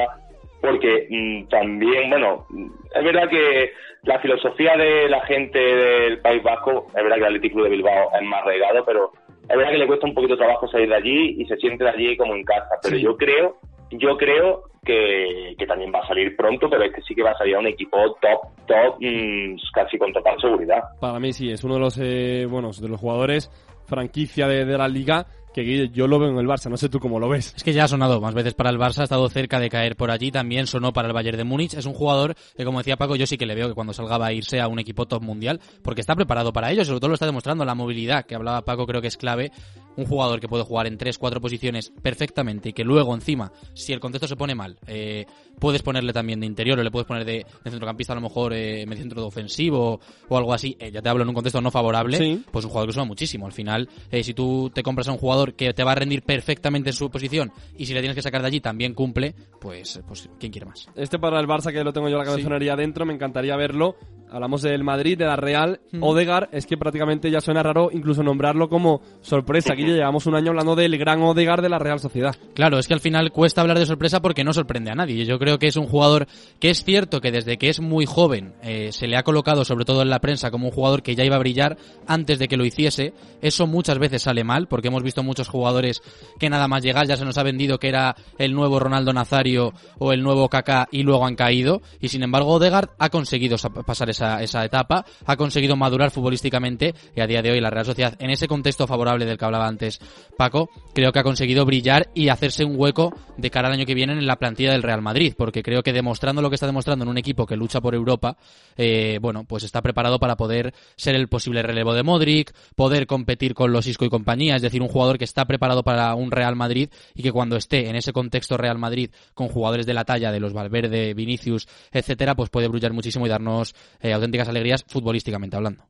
porque 0.60 1.06
mm, 1.10 1.48
también, 1.48 2.10
bueno, 2.10 2.46
es 2.94 3.04
verdad 3.04 3.28
que 3.28 3.72
la 4.02 4.18
filosofía 4.20 4.76
de 4.76 5.08
la 5.08 5.20
gente 5.26 5.58
del 5.58 6.20
País 6.20 6.42
Vasco, 6.42 6.86
es 6.88 6.94
verdad 6.94 7.16
que 7.16 7.20
el 7.20 7.26
Athletic 7.26 7.52
Club 7.52 7.64
de 7.64 7.70
Bilbao 7.70 8.10
es 8.20 8.22
más 8.26 8.44
regado, 8.44 8.84
pero 8.84 9.12
es 9.48 9.56
verdad 9.56 9.72
que 9.72 9.78
le 9.78 9.86
cuesta 9.86 10.06
un 10.06 10.14
poquito 10.14 10.34
de 10.34 10.38
trabajo 10.38 10.68
salir 10.68 10.88
de 10.88 10.94
allí 10.96 11.36
y 11.38 11.46
se 11.46 11.56
siente 11.56 11.84
de 11.84 11.90
allí 11.90 12.16
como 12.16 12.34
en 12.34 12.44
casa. 12.44 12.76
Pero 12.82 12.96
Sí. 12.96 13.02
yo 13.02 13.16
creo, 13.16 13.56
yo 13.90 14.16
creo 14.16 14.62
que, 14.84 15.54
que 15.58 15.66
también 15.66 15.92
va 15.94 16.00
a 16.00 16.06
salir 16.08 16.36
pronto, 16.36 16.68
pero 16.70 16.84
es 16.84 16.94
que 16.94 17.02
sí 17.02 17.14
que 17.14 17.22
va 17.22 17.32
a 17.32 17.38
salir 17.38 17.56
a 17.56 17.58
un 17.58 17.66
equipo 17.66 17.96
top, 18.20 18.40
top, 18.66 18.96
mm, 19.00 19.56
casi 19.74 19.98
con 19.98 20.12
total 20.12 20.40
seguridad. 20.40 20.82
Para 21.00 21.18
mí 21.20 21.32
sí, 21.32 21.50
es 21.50 21.62
uno 21.64 21.74
de 21.74 21.80
los, 21.80 21.98
eh, 22.00 22.46
bueno, 22.48 22.70
de 22.80 22.88
los 22.88 23.00
jugadores 23.00 23.50
franquicia 23.86 24.46
de, 24.46 24.64
de 24.64 24.78
la 24.78 24.86
liga 24.88 25.26
yo 25.64 26.06
lo 26.06 26.18
veo 26.18 26.30
en 26.30 26.38
el 26.38 26.46
Barça, 26.46 26.70
no 26.70 26.76
sé 26.76 26.88
tú 26.88 26.98
cómo 27.00 27.18
lo 27.18 27.28
ves. 27.28 27.54
Es 27.56 27.62
que 27.62 27.72
ya 27.72 27.84
ha 27.84 27.88
sonado 27.88 28.20
más 28.20 28.34
veces 28.34 28.54
para 28.54 28.70
el 28.70 28.78
Barça, 28.78 29.00
ha 29.00 29.04
estado 29.04 29.28
cerca 29.28 29.60
de 29.60 29.70
caer 29.70 29.96
por 29.96 30.10
allí, 30.10 30.30
también 30.30 30.66
sonó 30.66 30.92
para 30.92 31.08
el 31.08 31.14
Bayern 31.14 31.36
de 31.36 31.44
Múnich. 31.44 31.74
Es 31.74 31.86
un 31.86 31.94
jugador 31.94 32.34
que, 32.56 32.64
como 32.64 32.78
decía 32.78 32.96
Paco, 32.96 33.16
yo 33.16 33.26
sí 33.26 33.36
que 33.36 33.46
le 33.46 33.54
veo 33.54 33.68
que 33.68 33.74
cuando 33.74 33.92
salga 33.92 34.18
va 34.18 34.26
a 34.26 34.32
irse 34.32 34.60
a 34.60 34.68
un 34.68 34.78
equipo 34.78 35.06
top 35.06 35.22
mundial, 35.22 35.60
porque 35.82 36.00
está 36.00 36.14
preparado 36.14 36.52
para 36.52 36.70
ello, 36.70 36.84
sobre 36.84 37.00
todo 37.00 37.08
lo 37.08 37.14
está 37.14 37.26
demostrando. 37.26 37.64
La 37.64 37.74
movilidad 37.74 38.26
que 38.26 38.34
hablaba 38.34 38.64
Paco 38.64 38.86
creo 38.86 39.00
que 39.00 39.08
es 39.08 39.16
clave. 39.16 39.52
Un 39.98 40.06
jugador 40.06 40.40
que 40.40 40.48
puede 40.48 40.64
jugar 40.64 40.86
en 40.86 40.96
tres, 40.96 41.18
cuatro 41.18 41.40
posiciones 41.40 41.92
perfectamente 42.00 42.70
y 42.70 42.72
que 42.72 42.84
luego 42.84 43.14
encima, 43.14 43.52
si 43.74 43.92
el 43.92 44.00
contexto 44.00 44.26
se 44.28 44.36
pone 44.36 44.54
mal, 44.54 44.78
eh, 44.86 45.26
puedes 45.58 45.82
ponerle 45.82 46.12
también 46.12 46.40
de 46.40 46.46
interior 46.46 46.78
o 46.78 46.82
le 46.82 46.90
puedes 46.90 47.06
poner 47.06 47.24
de, 47.24 47.44
de 47.64 47.70
centrocampista 47.70 48.12
a 48.12 48.16
lo 48.16 48.22
mejor 48.22 48.52
eh, 48.54 48.86
medio 48.86 49.02
centro 49.02 49.20
de 49.20 49.26
ofensivo 49.26 50.00
o 50.28 50.38
algo 50.38 50.54
así. 50.54 50.76
Eh, 50.78 50.90
ya 50.90 51.02
te 51.02 51.08
hablo 51.08 51.22
en 51.24 51.28
un 51.28 51.34
contexto 51.34 51.60
no 51.60 51.70
favorable, 51.70 52.16
Sí. 52.16 52.42
pues 52.50 52.64
un 52.64 52.70
jugador 52.70 52.88
que 52.88 52.92
suma 52.94 53.04
muchísimo. 53.04 53.46
Al 53.46 53.52
final, 53.52 53.88
eh, 54.10 54.22
si 54.22 54.34
tú 54.34 54.70
te 54.72 54.82
compras 54.82 55.08
a 55.08 55.12
un 55.12 55.18
jugador 55.18 55.54
que 55.54 55.74
te 55.74 55.82
va 55.84 55.92
a 55.92 55.96
rendir 55.96 56.22
perfectamente 56.22 56.90
en 56.90 56.94
su 56.94 57.10
posición 57.10 57.52
y 57.76 57.86
si 57.86 57.92
le 57.92 58.00
tienes 58.00 58.14
que 58.14 58.22
sacar 58.22 58.40
de 58.40 58.46
allí 58.46 58.60
también 58.60 58.94
cumple, 58.94 59.34
pues, 59.60 60.00
pues 60.06 60.28
¿quién 60.38 60.52
quiere 60.52 60.66
más? 60.66 60.88
Este 60.94 61.18
para 61.18 61.40
el 61.40 61.46
Barça, 61.48 61.72
que 61.72 61.82
lo 61.82 61.92
tengo 61.92 62.08
yo 62.08 62.18
la 62.18 62.24
cabezonería 62.24 62.76
dentro, 62.76 63.04
me 63.04 63.14
encantaría 63.14 63.56
verlo. 63.56 63.96
Hablamos 64.30 64.60
del 64.60 64.84
Madrid, 64.84 65.16
de 65.16 65.24
la 65.24 65.36
Real. 65.36 65.80
Hmm. 65.90 66.02
Odegar, 66.02 66.50
es 66.52 66.66
que 66.66 66.76
prácticamente 66.76 67.30
ya 67.30 67.40
suena 67.40 67.62
raro 67.62 67.88
incluso 67.90 68.22
nombrarlo 68.22 68.68
como 68.68 69.00
sorpresa. 69.22 69.72
Aquí 69.72 69.84
llevamos 69.94 70.26
un 70.26 70.34
año 70.34 70.50
hablando 70.50 70.74
del 70.76 70.96
gran 70.98 71.22
Odegar 71.22 71.62
de 71.62 71.68
la 71.68 71.78
Real 71.78 72.00
Sociedad. 72.00 72.34
Claro, 72.54 72.78
es 72.78 72.86
que 72.88 72.94
al 72.94 73.00
final 73.00 73.30
cuesta 73.32 73.60
hablar 73.60 73.78
de 73.78 73.86
sorpresa 73.86 74.20
porque 74.20 74.44
no 74.44 74.52
sorprende 74.52 74.90
a 74.90 74.94
nadie. 74.94 75.24
Yo 75.24 75.38
creo 75.38 75.58
que 75.58 75.66
es 75.66 75.76
un 75.76 75.86
jugador 75.86 76.26
que 76.60 76.70
es 76.70 76.84
cierto 76.84 77.20
que 77.20 77.30
desde 77.32 77.58
que 77.58 77.68
es 77.68 77.80
muy 77.80 78.06
joven 78.06 78.54
eh, 78.62 78.90
se 78.92 79.06
le 79.06 79.16
ha 79.16 79.22
colocado, 79.22 79.64
sobre 79.64 79.84
todo 79.84 80.02
en 80.02 80.10
la 80.10 80.20
prensa, 80.20 80.50
como 80.50 80.66
un 80.66 80.72
jugador 80.72 81.02
que 81.02 81.14
ya 81.14 81.24
iba 81.24 81.36
a 81.36 81.40
brillar 81.40 81.76
antes 82.06 82.38
de 82.38 82.48
que 82.48 82.56
lo 82.56 82.64
hiciese. 82.64 83.12
Eso 83.42 83.66
muchas 83.66 83.98
veces 83.98 84.22
sale 84.22 84.44
mal 84.44 84.66
porque 84.68 84.88
hemos 84.88 85.02
visto 85.02 85.22
muchos 85.22 85.48
jugadores 85.48 86.02
que 86.38 86.50
nada 86.50 86.66
más 86.68 86.82
llegar 86.82 87.06
ya 87.06 87.16
se 87.16 87.24
nos 87.24 87.38
ha 87.38 87.42
vendido 87.42 87.78
que 87.78 87.88
era 87.88 88.16
el 88.38 88.54
nuevo 88.54 88.78
Ronaldo 88.80 89.12
Nazario 89.12 89.72
o 89.98 90.12
el 90.12 90.22
nuevo 90.22 90.48
Kaká 90.48 90.88
y 90.90 91.02
luego 91.02 91.26
han 91.26 91.36
caído. 91.36 91.82
Y 92.00 92.08
sin 92.08 92.22
embargo, 92.22 92.52
Odegaard 92.54 92.90
ha 92.98 93.08
conseguido 93.10 93.58
sa- 93.58 93.68
pasar 93.70 94.10
esa, 94.10 94.42
esa 94.42 94.64
etapa, 94.64 95.04
ha 95.24 95.36
conseguido 95.36 95.76
madurar 95.76 96.10
futbolísticamente 96.10 96.94
y 97.14 97.20
a 97.20 97.26
día 97.26 97.42
de 97.42 97.50
hoy 97.52 97.60
la 97.60 97.70
Real 97.70 97.84
Sociedad, 97.86 98.14
en 98.18 98.30
ese 98.30 98.48
contexto 98.48 98.86
favorable 98.86 99.24
del 99.26 99.38
que 99.38 99.44
hablaba 99.44 99.67
antes 99.68 100.00
Paco, 100.36 100.70
creo 100.94 101.12
que 101.12 101.18
ha 101.18 101.22
conseguido 101.22 101.64
brillar 101.64 102.10
y 102.14 102.28
hacerse 102.28 102.64
un 102.64 102.74
hueco 102.76 103.14
de 103.36 103.50
cara 103.50 103.68
al 103.68 103.74
año 103.74 103.86
que 103.86 103.94
viene 103.94 104.12
en 104.12 104.26
la 104.26 104.36
plantilla 104.36 104.72
del 104.72 104.82
Real 104.82 105.02
Madrid, 105.02 105.34
porque 105.36 105.62
creo 105.62 105.82
que 105.82 105.92
demostrando 105.92 106.42
lo 106.42 106.48
que 106.48 106.54
está 106.54 106.66
demostrando 106.66 107.04
en 107.04 107.08
un 107.08 107.18
equipo 107.18 107.46
que 107.46 107.56
lucha 107.56 107.80
por 107.80 107.94
Europa, 107.94 108.36
eh, 108.76 109.18
bueno, 109.20 109.44
pues 109.44 109.64
está 109.64 109.82
preparado 109.82 110.18
para 110.18 110.36
poder 110.36 110.74
ser 110.96 111.14
el 111.14 111.28
posible 111.28 111.62
relevo 111.62 111.94
de 111.94 112.02
Modric, 112.02 112.52
poder 112.74 113.06
competir 113.06 113.54
con 113.54 113.72
los 113.72 113.86
Isco 113.86 114.04
y 114.04 114.10
compañía, 114.10 114.56
es 114.56 114.62
decir, 114.62 114.82
un 114.82 114.88
jugador 114.88 115.18
que 115.18 115.24
está 115.24 115.44
preparado 115.44 115.82
para 115.82 116.14
un 116.14 116.30
Real 116.30 116.56
Madrid 116.56 116.88
y 117.14 117.22
que 117.22 117.32
cuando 117.32 117.56
esté 117.56 117.88
en 117.88 117.96
ese 117.96 118.12
contexto 118.12 118.56
Real 118.56 118.78
Madrid 118.78 119.10
con 119.34 119.48
jugadores 119.48 119.86
de 119.86 119.94
la 119.94 120.04
talla 120.04 120.32
de 120.32 120.40
los 120.40 120.52
Valverde, 120.52 121.14
Vinicius, 121.14 121.68
etcétera, 121.92 122.34
pues 122.34 122.50
puede 122.50 122.68
brillar 122.68 122.92
muchísimo 122.92 123.26
y 123.26 123.28
darnos 123.28 123.74
eh, 124.00 124.12
auténticas 124.12 124.48
alegrías 124.48 124.84
futbolísticamente 124.86 125.56
hablando. 125.56 125.87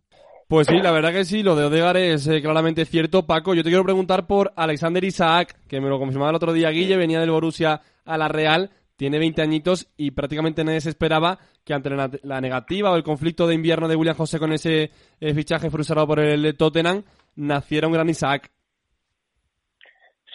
Pues 0.49 0.67
sí, 0.67 0.79
la 0.79 0.93
verdad 0.93 1.13
que 1.13 1.27
sí, 1.27 1.43
lo 1.43 1.55
de 1.57 1.67
Odegar 1.67 1.99
es 1.99 2.27
eh, 2.27 2.41
claramente 2.41 2.87
cierto. 2.87 3.27
Paco, 3.27 3.53
yo 3.53 3.63
te 3.63 3.69
quiero 3.69 3.85
preguntar 3.85 4.27
por 4.27 4.55
Alexander 4.57 5.05
Isaac, 5.05 5.55
que 5.69 5.79
me 5.79 5.91
lo 5.91 5.99
confirmaba 5.99 6.31
el 6.31 6.37
otro 6.37 6.55
día 6.55 6.71
Guille, 6.71 6.97
venía 6.97 7.21
del 7.21 7.31
Borussia 7.31 7.83
a 8.07 8.17
la 8.17 8.29
Real, 8.29 8.71
tiene 8.97 9.19
20 9.19 9.43
añitos 9.43 9.89
y 9.99 10.13
prácticamente 10.13 10.65
nadie 10.65 10.81
se 10.81 10.89
esperaba 10.89 11.39
que 11.65 11.75
ante 11.75 11.91
la, 11.91 12.41
negativa 12.41 12.91
o 12.91 12.97
el 12.97 13.03
conflicto 13.03 13.47
de 13.47 13.57
invierno 13.57 13.89
de 13.89 13.97
William 13.97 14.17
José 14.17 14.39
con 14.39 14.55
ese 14.55 14.91
eh, 15.21 15.35
fichaje 15.35 15.69
frustrado 15.69 16.07
por 16.07 16.19
el 16.19 16.57
Tottenham, 16.57 17.03
naciera 17.37 17.87
un 17.87 17.93
gran 17.93 18.09
Isaac. 18.09 18.51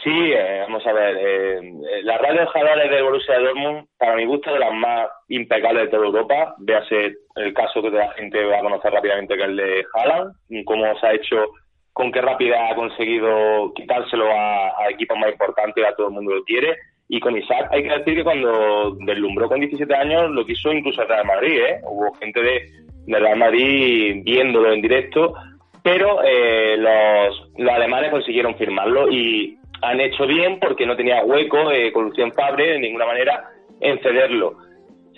Sí, 0.04 0.10
eh, 0.12 0.60
vamos 0.64 0.86
a 0.86 0.92
ver. 0.92 1.18
Eh, 1.18 1.62
la 2.04 2.18
radio 2.18 2.46
Jadales 2.48 2.92
del 2.92 3.04
Borussia 3.04 3.40
Dortmund, 3.40 3.88
para 3.98 4.16
mi 4.18 4.26
gusto, 4.26 4.52
de 4.52 4.60
las 4.60 4.74
más 4.74 5.08
impecables 5.30 5.84
de 5.84 5.90
toda 5.90 6.08
Europa. 6.08 6.56
Véase 6.58 7.14
el 7.36 7.54
caso 7.54 7.82
que 7.82 7.90
la 7.90 8.12
gente 8.12 8.44
va 8.44 8.58
a 8.58 8.64
conocer 8.64 8.92
rápidamente, 8.92 9.36
que 9.38 9.42
es 9.42 9.48
el 9.48 9.56
de 9.56 9.86
Haaland, 9.94 10.34
cómo 10.66 11.00
se 11.00 11.08
ha 11.08 11.14
hecho, 11.14 11.46
con 11.94 12.12
qué 12.12 12.22
rapidez 12.22 12.58
ha 12.60 12.76
conseguido 12.76 13.72
quitárselo 13.74 14.30
a, 14.30 14.84
a 14.84 14.90
equipos 14.90 15.18
más 15.18 15.32
importantes, 15.32 15.86
a 15.86 15.96
todo 15.96 16.08
el 16.08 16.14
mundo 16.14 16.36
lo 16.36 16.44
quiere. 16.44 16.76
Y 17.08 17.22
con 17.22 17.38
Isaac 17.38 17.70
hay 17.72 17.84
que 17.84 17.98
decir 17.98 18.16
que 18.16 18.24
cuando 18.26 18.98
deslumbró 19.06 19.48
con 19.48 19.62
17 19.62 19.96
años 19.96 20.32
lo 20.32 20.46
quiso 20.46 20.74
incluso 20.74 21.06
Real 21.06 21.26
Madrid, 21.26 21.60
¿eh? 21.60 21.80
Hubo 21.84 22.14
gente 22.16 22.42
de, 22.42 22.70
de 23.06 23.20
Real 23.20 23.38
Madrid 23.38 24.22
viéndolo 24.26 24.74
en 24.74 24.82
directo, 24.82 25.34
pero 25.82 26.22
eh, 26.24 26.76
los 26.78 27.70
alemanes 27.70 28.12
consiguieron 28.12 28.56
firmarlo 28.56 29.10
y 29.10 29.58
han 29.84 30.00
hecho 30.00 30.26
bien 30.26 30.60
porque 30.60 30.86
no 30.86 30.96
tenía 30.96 31.24
hueco 31.24 31.72
eh, 31.72 31.92
con 31.92 32.06
Lucien 32.06 32.34
Fabre 32.34 32.74
de 32.74 32.80
ninguna 32.80 33.06
manera 33.06 33.50
en 33.82 34.00
cederlo. 34.00 34.56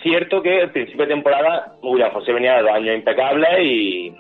Cierto 0.02 0.42
que 0.42 0.62
el 0.62 0.72
principio 0.72 1.06
de 1.06 1.14
temporada 1.14 1.76
William 1.82 2.12
José 2.12 2.34
venía 2.34 2.58
de 2.58 2.64
dos 2.64 2.72
años 2.72 2.96
impecables 2.96 3.60
y 3.62 4.14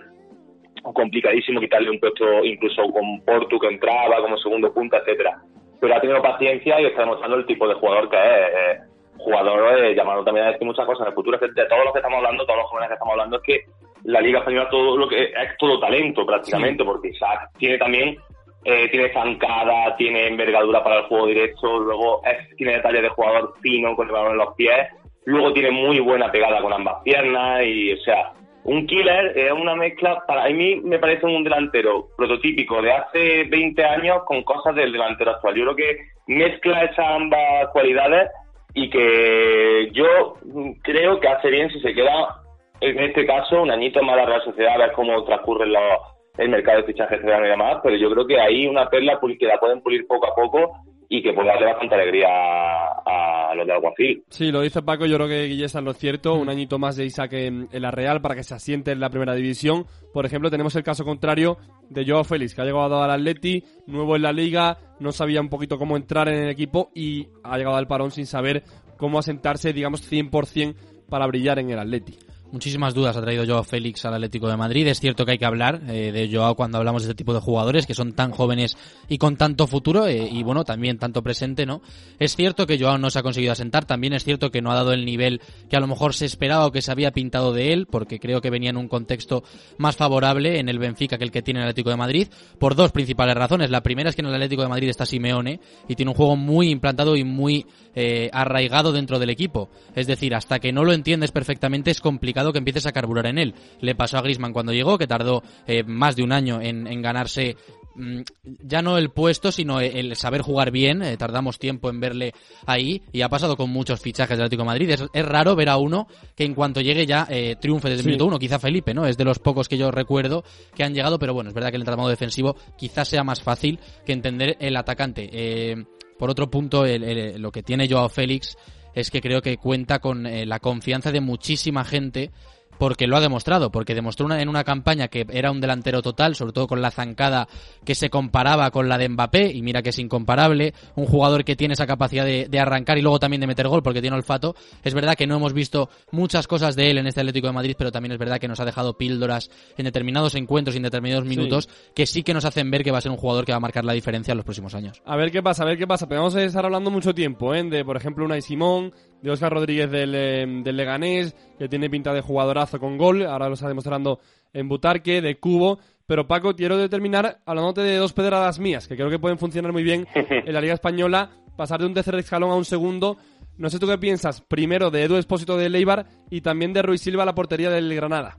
complicadísimo 0.82 1.60
quitarle 1.60 1.90
un 1.90 2.00
puesto 2.00 2.44
incluso 2.44 2.84
con 2.92 3.22
Portu 3.26 3.60
que 3.60 3.68
entraba 3.68 4.22
como 4.22 4.38
segundo 4.38 4.74
punta, 4.74 4.98
etcétera. 4.98 5.42
Pero 5.82 5.96
ha 5.96 6.02
tenido 6.02 6.22
paciencia 6.22 6.80
y 6.80 6.86
está 6.86 7.02
demostrando 7.02 7.38
el 7.38 7.46
tipo 7.46 7.68
de 7.68 7.76
jugador 7.76 8.10
que 8.10 8.18
es. 8.18 8.24
eh, 8.24 8.80
jugador 9.18 9.84
eh, 9.84 9.96
llamado 9.96 10.24
también 10.24 10.46
a 10.46 10.52
decir 10.52 10.68
muchas 10.68 10.86
cosas 10.86 11.02
en 11.02 11.08
el 11.08 11.16
futuro. 11.16 11.38
De 11.38 11.66
todos 11.66 11.84
los 11.84 11.94
que 11.94 12.00
estamos 12.00 12.18
hablando, 12.18 12.46
todos 12.46 12.60
los 12.60 12.70
jóvenes 12.70 12.90
que 12.90 12.94
estamos 12.94 13.12
hablando, 13.14 13.38
es 13.38 13.44
que 13.44 13.62
la 14.04 14.22
Liga 14.22 14.40
Española 14.40 14.70
todo 14.70 14.98
lo 14.98 15.08
que 15.08 15.24
es 15.24 15.58
todo 15.58 15.80
talento 15.80 16.26
prácticamente, 16.26 16.84
porque 16.84 17.10
Isaac 17.10 17.50
tiene 17.58 17.78
también 17.78 18.18
eh, 18.68 18.90
tiene 18.90 19.14
zancada, 19.14 19.96
tiene 19.96 20.28
envergadura 20.28 20.84
para 20.84 20.98
el 20.98 21.04
juego 21.04 21.28
directo, 21.28 21.80
luego 21.80 22.22
es, 22.26 22.56
tiene 22.58 22.74
detalles 22.74 23.04
de 23.04 23.10
jugador 23.10 23.54
fino 23.62 23.96
con 23.96 24.08
el 24.08 24.14
balón 24.14 24.32
en 24.32 24.38
los 24.40 24.56
pies, 24.56 24.88
luego 25.26 25.54
tiene 25.54 25.70
muy 25.70 26.00
buena 26.00 26.32
pegada 26.32 26.62
con 26.64 26.74
ambas 26.74 27.04
piernas 27.04 27.64
y, 27.64 27.94
o 27.94 27.98
sea, 27.98 28.34
un 28.64 28.88
killer 28.88 29.38
es 29.38 29.52
una 29.52 29.76
mezcla, 29.76 30.24
para 30.26 30.50
mí 30.50 30.78
me 30.78 30.98
parece 30.98 31.28
un 31.28 31.44
delantero 31.44 32.08
prototípico 32.18 32.82
de 32.82 32.92
hace 32.92 33.44
20 33.44 33.86
años 33.86 34.24
con 34.26 34.42
cosas 34.42 34.74
del 34.74 34.92
delantero 34.92 35.32
actual. 35.32 35.54
Yo 35.54 35.64
creo 35.66 35.76
que 35.76 35.98
mezcla 36.26 36.86
esas 36.86 37.08
ambas 37.08 37.68
cualidades 37.72 38.32
y 38.74 38.90
que 38.90 39.90
yo 39.92 40.38
creo 40.82 41.20
que 41.20 41.28
hace 41.28 41.52
bien 41.52 41.70
si 41.70 41.80
se 41.82 41.94
queda, 41.94 42.42
en 42.82 43.00
este 43.00 43.28
caso, 43.28 43.62
un 43.62 43.70
añito 43.70 44.02
más 44.02 44.16
la 44.16 44.26
Real 44.26 44.44
Sociedad, 44.44 44.74
a 44.74 44.78
ver 44.80 44.92
cómo 44.94 45.24
transcurre 45.24 45.68
los, 45.68 46.15
el 46.38 46.50
mercado 46.50 46.80
de 46.80 46.86
fichajes 46.86 47.24
verano 47.24 47.46
y 47.46 47.50
demás, 47.50 47.78
pero 47.84 47.96
yo 47.96 48.10
creo 48.12 48.28
que 48.28 48.40
hay 48.40 48.68
una 48.68 48.90
perla 48.90 49.20
que 49.40 49.46
la 49.46 49.60
pueden 49.60 49.82
pulir 49.82 50.06
poco 50.08 50.28
a 50.28 50.36
poco 50.36 50.86
y 51.08 51.22
que 51.22 51.34
puede 51.34 51.48
darle 51.48 51.68
bastante 51.68 51.96
alegría 51.96 52.28
a, 52.28 53.52
a 53.52 53.56
los 53.56 53.68
de 53.68 53.74
Alguacil. 53.74 54.24
Sí, 54.30 54.52
lo 54.52 54.62
dice 54.62 54.82
Paco, 54.82 55.06
yo 55.06 55.16
creo 55.18 55.28
que 55.28 55.46
Guille 55.46 55.66
está 55.66 55.80
en 55.80 55.86
lo 55.86 55.94
cierto. 55.94 56.34
Un 56.34 56.50
añito 56.50 56.80
más 56.80 56.96
de 56.96 57.06
Isaac 57.06 57.34
en, 57.34 57.68
en 57.72 57.82
la 57.82 57.92
Real 57.92 58.22
para 58.22 58.36
que 58.36 58.44
se 58.44 58.56
asiente 58.56 58.92
en 58.92 59.00
la 59.00 59.10
primera 59.10 59.36
división. 59.36 59.86
Por 60.14 60.26
ejemplo, 60.26 60.50
tenemos 60.50 60.76
el 60.76 60.84
caso 60.84 61.06
contrario 61.06 61.58
de 61.90 62.06
Joao 62.06 62.24
Félix, 62.24 62.56
que 62.56 62.62
ha 62.62 62.66
llegado 62.66 63.02
al 63.02 63.12
Atleti, 63.12 63.64
nuevo 63.88 64.16
en 64.16 64.24
la 64.24 64.32
liga, 64.34 64.78
no 65.00 65.12
sabía 65.12 65.42
un 65.42 65.50
poquito 65.50 65.78
cómo 65.78 65.96
entrar 65.96 66.28
en 66.28 66.44
el 66.44 66.50
equipo 66.50 66.90
y 66.96 67.28
ha 67.44 67.58
llegado 67.58 67.76
al 67.76 67.88
parón 67.88 68.12
sin 68.12 68.26
saber 68.26 68.64
cómo 68.98 69.20
asentarse, 69.20 69.74
digamos, 69.74 70.12
100% 70.12 70.76
para 71.10 71.28
brillar 71.28 71.60
en 71.60 71.70
el 71.70 71.80
Atleti. 71.80 72.18
Muchísimas 72.52 72.94
dudas 72.94 73.18
ha 73.18 73.22
traído 73.22 73.44
Joao 73.46 73.64
Félix 73.64 74.06
al 74.06 74.14
Atlético 74.14 74.48
de 74.48 74.56
Madrid. 74.56 74.88
Es 74.88 75.00
cierto 75.00 75.26
que 75.26 75.34
hay 75.34 75.38
que 75.38 75.46
hablar 75.46 75.82
eh, 75.90 76.12
de 76.12 76.30
Joao 76.32 76.56
cuando 76.56 76.78
hablamos 76.78 77.02
de 77.02 77.10
este 77.10 77.18
tipo 77.18 77.34
de 77.34 77.40
jugadores 77.40 77.88
que 77.88 77.96
son 77.96 78.14
tan 78.14 78.32
jóvenes 78.32 78.78
y 79.10 79.18
con 79.18 79.36
tanto 79.36 79.68
futuro 79.68 80.08
eh, 80.08 80.30
y 80.32 80.44
bueno, 80.44 80.64
también 80.64 80.98
tanto 81.00 81.24
presente, 81.24 81.66
¿no? 81.66 81.82
Es 82.20 82.36
cierto 82.36 82.68
que 82.68 82.80
Joao 82.80 83.00
no 83.00 83.10
se 83.10 83.20
ha 83.20 83.24
conseguido 83.24 83.52
asentar, 83.52 83.86
también 83.86 84.14
es 84.14 84.24
cierto 84.24 84.52
que 84.52 84.62
no 84.62 84.72
ha 84.72 84.76
dado 84.76 84.94
el 84.94 85.06
nivel 85.06 85.42
que 85.70 85.76
a 85.76 85.80
lo 85.80 85.88
mejor 85.88 86.14
se 86.14 86.26
esperaba 86.26 86.68
o 86.68 86.72
que 86.72 86.84
se 86.84 86.92
había 86.92 87.12
pintado 87.12 87.52
de 87.52 87.74
él, 87.74 87.88
porque 87.88 88.20
creo 88.20 88.42
que 88.42 88.52
venía 88.52 88.70
en 88.70 88.78
un 88.78 88.88
contexto 88.88 89.44
más 89.78 89.96
favorable 89.96 90.60
en 90.60 90.70
el 90.70 90.78
Benfica 90.78 91.18
que 91.18 91.24
el 91.24 91.32
que 91.32 91.42
tiene 91.42 91.62
el 91.62 91.66
Atlético 91.66 91.90
de 91.90 91.98
Madrid, 91.98 92.28
por 92.60 92.76
dos 92.76 92.92
principales 92.92 93.36
razones. 93.36 93.72
La 93.72 93.82
primera 93.82 94.10
es 94.10 94.16
que 94.16 94.22
en 94.22 94.28
el 94.28 94.36
Atlético 94.36 94.62
de 94.62 94.70
Madrid 94.70 94.90
está 94.90 95.06
Simeone 95.06 95.60
y 95.90 95.96
tiene 95.96 96.12
un 96.12 96.16
juego 96.16 96.36
muy 96.36 96.70
implantado 96.70 97.16
y 97.16 97.24
muy 97.24 97.66
eh, 97.96 98.30
arraigado 98.32 98.92
dentro 98.92 99.20
del 99.20 99.32
equipo. 99.32 99.70
Es 99.96 100.06
decir, 100.06 100.36
hasta 100.36 100.60
que 100.60 100.72
no 100.72 100.84
lo 100.84 100.94
entiendes 100.94 101.32
perfectamente 101.32 101.92
es 101.92 102.02
complicado 102.02 102.35
que 102.52 102.60
empieces 102.60 102.86
a 102.86 102.92
carburar 102.92 103.26
en 103.28 103.38
él. 103.38 103.56
Le 103.82 103.96
pasó 103.96 104.18
a 104.18 104.22
Griezmann 104.22 104.54
cuando 104.54 104.74
llegó, 104.74 104.98
que 104.98 105.08
tardó 105.08 105.42
eh, 105.68 105.84
más 105.84 106.16
de 106.16 106.24
un 106.24 106.32
año 106.32 106.62
en, 106.62 106.86
en 106.88 107.02
ganarse 107.02 107.56
mm, 107.96 108.22
ya 108.64 108.82
no 108.82 108.98
el 108.98 109.10
puesto, 109.10 109.52
sino 109.52 109.80
el 109.80 110.16
saber 110.16 110.42
jugar 110.42 110.72
bien. 110.72 111.02
eh, 111.02 111.18
tardamos 111.18 111.58
tiempo 111.60 111.90
en 111.90 112.00
verle 112.00 112.34
ahí 112.66 113.02
y 113.14 113.22
ha 113.22 113.30
pasado 113.30 113.56
con 113.56 113.70
muchos 113.70 114.02
fichajes 114.02 114.38
del 114.38 114.46
Atlético 114.46 114.64
de 114.64 114.68
Madrid. 114.68 114.90
Es, 114.90 115.06
es 115.14 115.26
raro 115.26 115.56
ver 115.56 115.70
a 115.70 115.78
uno 115.78 116.08
que 116.36 116.44
en 116.46 116.54
cuanto 116.54 116.82
llegue 116.82 117.06
ya 117.06 117.26
eh, 117.30 117.56
triunfe 117.60 117.90
desde 117.90 118.00
el 118.02 118.04
Sí. 118.04 118.08
minuto 118.10 118.26
uno. 118.26 118.38
Quizá 118.40 118.60
Felipe, 118.60 118.94
¿no? 118.94 119.06
Es 119.06 119.18
de 119.18 119.24
los 119.26 119.40
pocos 119.40 119.68
que 119.70 119.78
yo 119.78 119.92
recuerdo 119.92 120.44
que 120.76 120.84
han 120.84 120.94
llegado, 120.94 121.18
pero 121.20 121.34
bueno, 121.34 121.50
es 121.50 121.54
verdad 121.54 121.70
que 121.70 121.78
el 121.78 121.82
entramado 121.84 122.10
defensivo 122.10 122.56
quizás 122.78 123.08
sea 123.08 123.24
más 123.24 123.42
fácil 123.42 123.80
que 124.06 124.12
entender 124.14 124.58
el 124.60 124.76
atacante. 124.76 125.30
Eh, 125.32 125.86
por 126.20 126.30
otro 126.30 126.50
punto, 126.50 126.86
el- 126.86 127.04
el- 127.04 127.42
lo 127.42 127.52
que 127.52 127.64
tiene 127.64 127.88
Joao 127.90 128.08
Félix 128.10 128.58
es 128.96 129.12
que 129.12 129.22
creo 129.22 129.42
que 129.42 129.58
cuenta 129.58 130.00
con 130.00 130.26
eh, 130.26 130.46
la 130.46 130.60
confianza 130.60 131.12
de 131.12 131.22
muchísima 131.22 131.84
gente 131.84 132.32
porque 132.78 133.08
lo 133.08 133.18
ha 133.18 133.22
demostrado, 133.22 133.72
porque 133.72 133.96
demostró 133.96 134.26
una- 134.26 134.42
en 134.42 134.50
una 134.50 134.64
campaña 134.64 135.08
que 135.08 135.26
era 135.32 135.52
un 135.52 135.62
delantero 135.62 136.02
total, 136.02 136.36
sobre 136.36 136.54
todo 136.54 136.68
con 136.68 136.82
la 136.82 136.92
zancada 136.92 137.48
que 137.84 137.96
se 137.96 138.10
comparaba 138.10 138.72
con 138.72 138.90
la 138.90 138.98
de 138.98 139.10
Mbappé, 139.10 139.52
y 139.54 139.62
mira 139.62 139.82
que 139.82 139.90
es 139.90 140.00
incomparable, 140.00 140.74
un 140.96 141.06
jugador 141.06 141.44
que 141.44 141.56
tiene 141.56 141.74
esa 141.74 141.88
capacidad 141.88 142.26
de, 142.26 142.48
de 142.50 142.60
arrancar 142.60 142.98
y 142.98 143.02
luego 143.02 143.20
también 143.20 143.42
de 143.42 143.48
meter 143.48 143.68
gol 143.68 143.84
porque 143.84 144.02
tiene 144.02 144.16
olfato. 144.16 144.56
Es 144.84 144.94
verdad 144.94 145.16
que 145.16 145.28
no 145.28 145.36
hemos 145.36 145.54
visto 145.54 145.90
muchas 146.12 146.48
cosas 146.48 146.76
de 146.76 146.92
él 146.92 146.98
en 146.98 147.08
este 147.08 147.22
Atlético 147.22 147.48
de 147.48 147.54
Madrid, 147.54 147.76
pero 147.78 147.92
también 147.92 148.12
es 148.14 148.18
verdad 148.20 148.40
que 148.40 148.48
nos 148.48 148.60
ha 148.60 148.66
dejado 148.66 148.98
píldoras 148.98 149.50
en 149.78 149.86
determinados 149.86 150.36
encuentros 150.36 150.76
y 150.76 150.78
en 150.78 150.84
determinados 150.84 151.26
minutos 151.26 151.70
que 151.96 152.06
sí 152.06 152.24
que 152.24 152.34
nos 152.34 152.46
hacen 152.46 152.72
ver 152.72 152.84
que 152.84 152.92
va 152.92 152.98
a 153.00 153.02
ser 153.02 153.12
un 153.12 153.18
jugador 153.18 153.46
que 153.46 153.52
va 153.52 153.58
a 153.58 153.62
marcar 153.62 153.86
la 153.86 153.94
diferencia 153.94 154.32
en 154.32 154.38
los 154.38 154.46
próximos 154.46 154.74
años. 154.76 155.02
A 155.06 155.16
ver 155.16 155.32
qué 155.32 155.42
pasa, 155.44 155.64
a 155.64 155.66
ver 155.66 155.78
qué 155.78 155.88
pasa. 155.88 156.08
Pero 156.08 156.22
vamos 156.22 156.36
a 156.36 156.44
estar 156.44 156.66
hablando 156.66 156.92
mucho 156.92 157.14
tiempo, 157.14 157.54
¿eh? 157.54 157.64
De, 157.64 157.84
por 157.86 157.98
ejemplo, 157.98 158.26
Unai 158.26 158.42
Simón, 158.42 158.94
de 159.26 159.32
Oscar 159.32 159.52
Rodríguez 159.52 159.90
del, 159.90 160.14
eh, 160.14 160.46
del 160.48 160.78
Leganés, 160.78 161.34
que 161.58 161.68
tiene 161.68 161.90
pinta 161.90 162.14
de 162.14 162.22
jugadorazo 162.22 162.80
con 162.80 162.96
gol, 162.96 163.26
ahora 163.26 163.48
lo 163.48 163.56
está 163.56 163.68
demostrando 163.68 164.20
en 164.54 164.70
Butarque, 164.70 165.20
de 165.20 165.40
Cubo. 165.40 165.80
Pero 166.06 166.28
Paco, 166.28 166.56
quiero 166.56 166.88
terminar 166.88 167.40
hablándote 167.44 167.82
de 167.82 167.96
dos 167.98 168.14
pedradas 168.14 168.60
mías, 168.60 168.88
que 168.88 168.96
creo 168.96 169.10
que 169.10 169.18
pueden 169.18 169.40
funcionar 169.40 169.74
muy 169.74 169.82
bien 169.82 170.06
en 170.14 170.54
la 170.54 170.62
Liga 170.62 170.76
Española, 170.76 171.32
pasar 171.58 171.80
de 171.80 171.88
un 171.88 171.96
tercer 171.96 172.14
escalón 172.16 172.52
a 172.52 172.56
un 172.56 172.66
segundo. 172.66 173.18
No 173.58 173.72
sé 173.72 173.80
tú 173.80 173.88
qué 173.88 173.98
piensas, 173.98 174.42
primero 174.42 174.92
de 174.92 175.04
Edu 175.04 175.18
Espósito 175.18 175.58
de 175.58 175.70
Leibar 175.70 176.06
y 176.30 176.42
también 176.42 176.72
de 176.72 176.84
Ruiz 176.84 177.02
Silva 177.02 177.24
a 177.24 177.26
la 177.26 177.34
portería 177.34 177.72
del 177.72 177.96
Granada. 177.96 178.38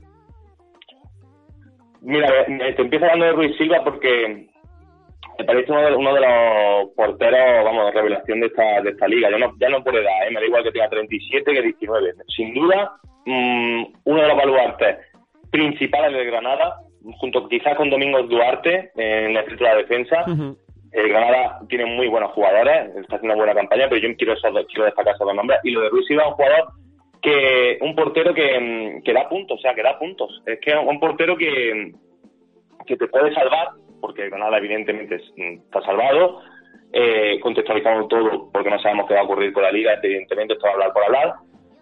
Mira, 1.99 2.29
te 2.47 2.81
empiezo 2.81 3.03
hablando 3.03 3.25
de 3.25 3.31
Ruiz 3.33 3.57
Silva 3.57 3.83
porque 3.83 4.47
me 5.39 5.45
parece 5.45 5.71
uno 5.71 5.81
de, 5.81 5.95
uno 5.95 6.13
de 6.13 6.21
los 6.21 6.89
porteros, 6.95 7.63
vamos, 7.63 7.85
de 7.85 7.91
revelación 7.91 8.39
de 8.39 8.47
esta, 8.47 8.81
de 8.81 8.89
esta 8.91 9.07
liga. 9.07 9.29
Yo 9.29 9.37
no, 9.37 9.53
ya 9.59 9.69
no 9.69 9.83
por 9.83 9.95
edad, 9.95 10.27
¿eh? 10.27 10.31
me 10.31 10.39
da 10.39 10.45
igual 10.45 10.63
que 10.63 10.71
tenga 10.71 10.89
37 10.89 11.53
que 11.53 11.61
19. 11.61 12.13
Sin 12.35 12.53
duda, 12.53 12.93
mm, 13.25 13.83
uno 14.05 14.21
de 14.21 14.27
los 14.27 14.37
baluartes 14.37 14.97
principales 15.51 16.13
del 16.13 16.25
Granada, 16.27 16.77
junto 17.19 17.47
quizás 17.47 17.75
con 17.77 17.89
Domingos 17.89 18.27
Duarte 18.29 18.91
en 18.95 19.37
el 19.37 19.45
centro 19.45 19.67
de 19.67 19.73
la 19.73 19.77
defensa. 19.81 20.25
El 20.91 21.09
Granada 21.09 21.59
tiene 21.69 21.85
muy 21.85 22.07
buenos 22.07 22.31
jugadores, 22.31 22.95
está 22.95 23.17
haciendo 23.17 23.35
una 23.35 23.43
buena 23.43 23.53
campaña, 23.53 23.87
pero 23.89 24.01
yo 24.01 24.15
quiero, 24.17 24.33
esos 24.33 24.53
dos- 24.53 24.65
quiero 24.67 24.85
destacar 24.85 25.13
esos 25.13 25.27
dos 25.27 25.35
nombres. 25.35 25.59
Y 25.63 25.71
lo 25.71 25.81
de 25.81 25.89
Ruiz 25.89 26.07
Silva 26.07 26.27
un 26.29 26.33
jugador 26.33 26.69
que, 27.21 27.77
un 27.81 27.95
portero 27.95 28.33
que, 28.33 29.01
que 29.03 29.13
da 29.13 29.27
puntos, 29.29 29.59
o 29.59 29.61
sea, 29.61 29.73
que 29.75 29.83
da 29.83 29.99
puntos. 29.99 30.41
Es 30.45 30.59
que 30.59 30.71
es 30.71 30.77
un 30.77 30.99
portero 30.99 31.35
que, 31.37 31.91
que 32.85 32.95
te 32.97 33.07
puede 33.07 33.33
salvar, 33.33 33.69
porque 33.99 34.23
el 34.23 34.29
Granada 34.29 34.57
evidentemente 34.57 35.17
mm, 35.35 35.65
está 35.65 35.81
salvado, 35.81 36.41
eh, 36.93 37.39
contextualizando 37.41 38.07
todo, 38.07 38.49
porque 38.51 38.69
no 38.69 38.79
sabemos 38.79 39.07
qué 39.07 39.13
va 39.13 39.21
a 39.21 39.23
ocurrir 39.23 39.53
con 39.53 39.63
la 39.63 39.71
liga, 39.71 39.99
evidentemente 40.01 40.53
esto 40.53 40.65
va 40.65 40.71
a 40.71 40.73
hablar 40.73 40.93
por 40.93 41.03
hablar, 41.03 41.33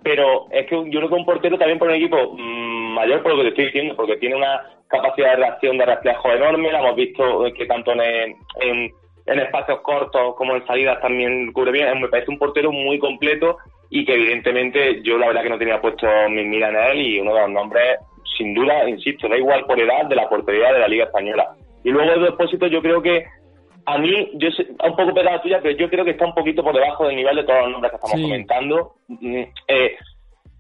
pero 0.04 0.48
es 0.52 0.68
que 0.68 0.76
yo 0.76 1.00
creo 1.00 1.10
que 1.10 1.16
un 1.16 1.26
portero 1.26 1.58
también 1.58 1.80
por 1.80 1.90
un 1.90 1.96
equipo 1.96 2.34
mm, 2.34 2.94
mayor, 2.94 3.22
por 3.22 3.32
lo 3.32 3.38
que 3.38 3.44
te 3.44 3.50
estoy 3.50 3.66
diciendo, 3.66 3.96
porque 3.96 4.18
tiene 4.18 4.36
una 4.36 4.62
capacidad 4.88 5.32
de 5.32 5.38
reacción, 5.38 5.78
de 5.78 5.86
reflejo 5.86 6.32
enorme, 6.32 6.72
la 6.72 6.80
hemos 6.80 6.96
visto 6.96 7.46
eh, 7.46 7.54
que 7.54 7.66
tanto 7.66 7.92
en, 7.92 8.36
en, 8.62 8.92
en 9.26 9.40
espacios 9.40 9.82
cortos 9.82 10.36
como 10.36 10.56
en 10.56 10.66
salidas 10.68 11.02
también 11.02 11.52
cubre 11.52 11.72
bien, 11.72 12.02
me 12.02 12.08
parece 12.08 12.32
un 12.32 12.38
portero 12.38 12.72
muy 12.72 13.00
completo 13.00 13.58
y 13.90 14.06
que 14.06 14.14
evidentemente 14.14 15.02
yo 15.04 15.18
la 15.18 15.28
verdad 15.28 15.44
que 15.44 15.50
no 15.50 15.58
tenía 15.58 15.82
puesto 15.82 16.08
mis 16.30 16.46
miras 16.46 16.72
en 16.72 16.78
él 16.92 17.02
y 17.02 17.20
uno 17.20 17.34
de 17.34 17.42
los 17.42 17.50
nombres, 17.50 18.00
sin 18.38 18.54
duda, 18.54 18.88
insisto, 18.90 19.28
da 19.28 19.38
igual 19.38 19.66
por 19.66 19.80
edad 19.80 20.06
de 20.06 20.16
la 20.16 20.30
portería 20.30 20.74
de 20.74 20.80
la 20.80 20.88
Liga 20.88 21.06
Española. 21.06 21.56
Y 21.86 21.92
luego 21.92 22.12
Edu 22.12 22.26
Expósito 22.26 22.68
yo 22.68 22.82
creo 22.82 23.02
que 23.02 23.26
a 23.86 23.98
mí, 24.00 24.32
yo 24.34 24.50
sé, 24.52 24.66
un 24.84 24.96
poco 24.96 25.14
pegada 25.14 25.42
tuya, 25.42 25.60
pero 25.62 25.78
yo 25.78 25.88
creo 25.88 26.04
que 26.04 26.12
está 26.12 26.26
un 26.26 26.34
poquito 26.34 26.64
por 26.64 26.74
debajo 26.74 27.06
del 27.06 27.16
nivel 27.16 27.36
de 27.36 27.44
todos 27.44 27.62
los 27.62 27.72
nombres 27.72 27.92
que 27.92 27.96
estamos 27.98 28.18
Sí. 28.18 28.24
comentando. 28.24 28.94
Mm, 29.08 29.44
eh, 29.68 29.96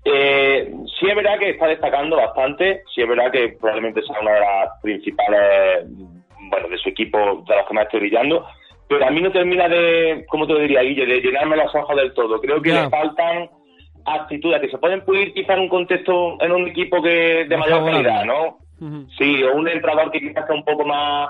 eh, 0.05 0.71
sí 0.99 1.09
es 1.09 1.15
verdad 1.15 1.39
que 1.39 1.49
está 1.49 1.65
destacando 1.67 2.15
bastante, 2.17 2.83
sí 2.93 3.01
es 3.01 3.09
verdad 3.09 3.31
que 3.31 3.57
probablemente 3.59 4.03
sea 4.03 4.19
una 4.21 4.33
de 4.33 4.39
las 4.39 4.69
principales, 4.83 5.89
mm, 5.89 6.49
bueno, 6.51 6.67
de 6.69 6.77
su 6.77 6.89
equipo, 6.89 7.17
de 7.47 7.55
los 7.55 7.67
que 7.67 7.73
más 7.73 7.85
estoy 7.85 8.01
brillando, 8.01 8.45
pero 8.87 9.07
a 9.07 9.09
mí 9.09 9.19
no 9.19 9.31
termina 9.31 9.67
de, 9.67 10.25
¿cómo 10.29 10.45
te 10.45 10.53
lo 10.53 10.59
diría, 10.59 10.81
Guille?, 10.81 11.07
de 11.07 11.21
llenarme 11.21 11.57
los 11.57 11.73
ojos 11.73 11.95
del 11.95 12.13
todo. 12.13 12.39
Creo 12.39 12.61
que 12.61 12.71
le 12.71 12.87
faltan 12.91 13.49
actitudes 14.05 14.61
que 14.61 14.69
se 14.69 14.77
pueden 14.77 15.01
pulir 15.03 15.33
quizá 15.33 15.53
en 15.55 15.61
un 15.61 15.69
contexto, 15.69 16.37
en 16.39 16.51
un 16.51 16.67
equipo 16.67 17.01
que 17.01 17.45
de 17.49 17.57
mayor 17.57 17.83
calidad, 17.83 18.23
¿no? 18.25 18.59
Sí, 19.17 19.43
o 19.43 19.55
un 19.55 19.67
entrenador 19.67 20.11
que 20.11 20.19
quizás 20.19 20.45
sea 20.45 20.55
un 20.55 20.65
poco 20.65 20.85
más 20.85 21.29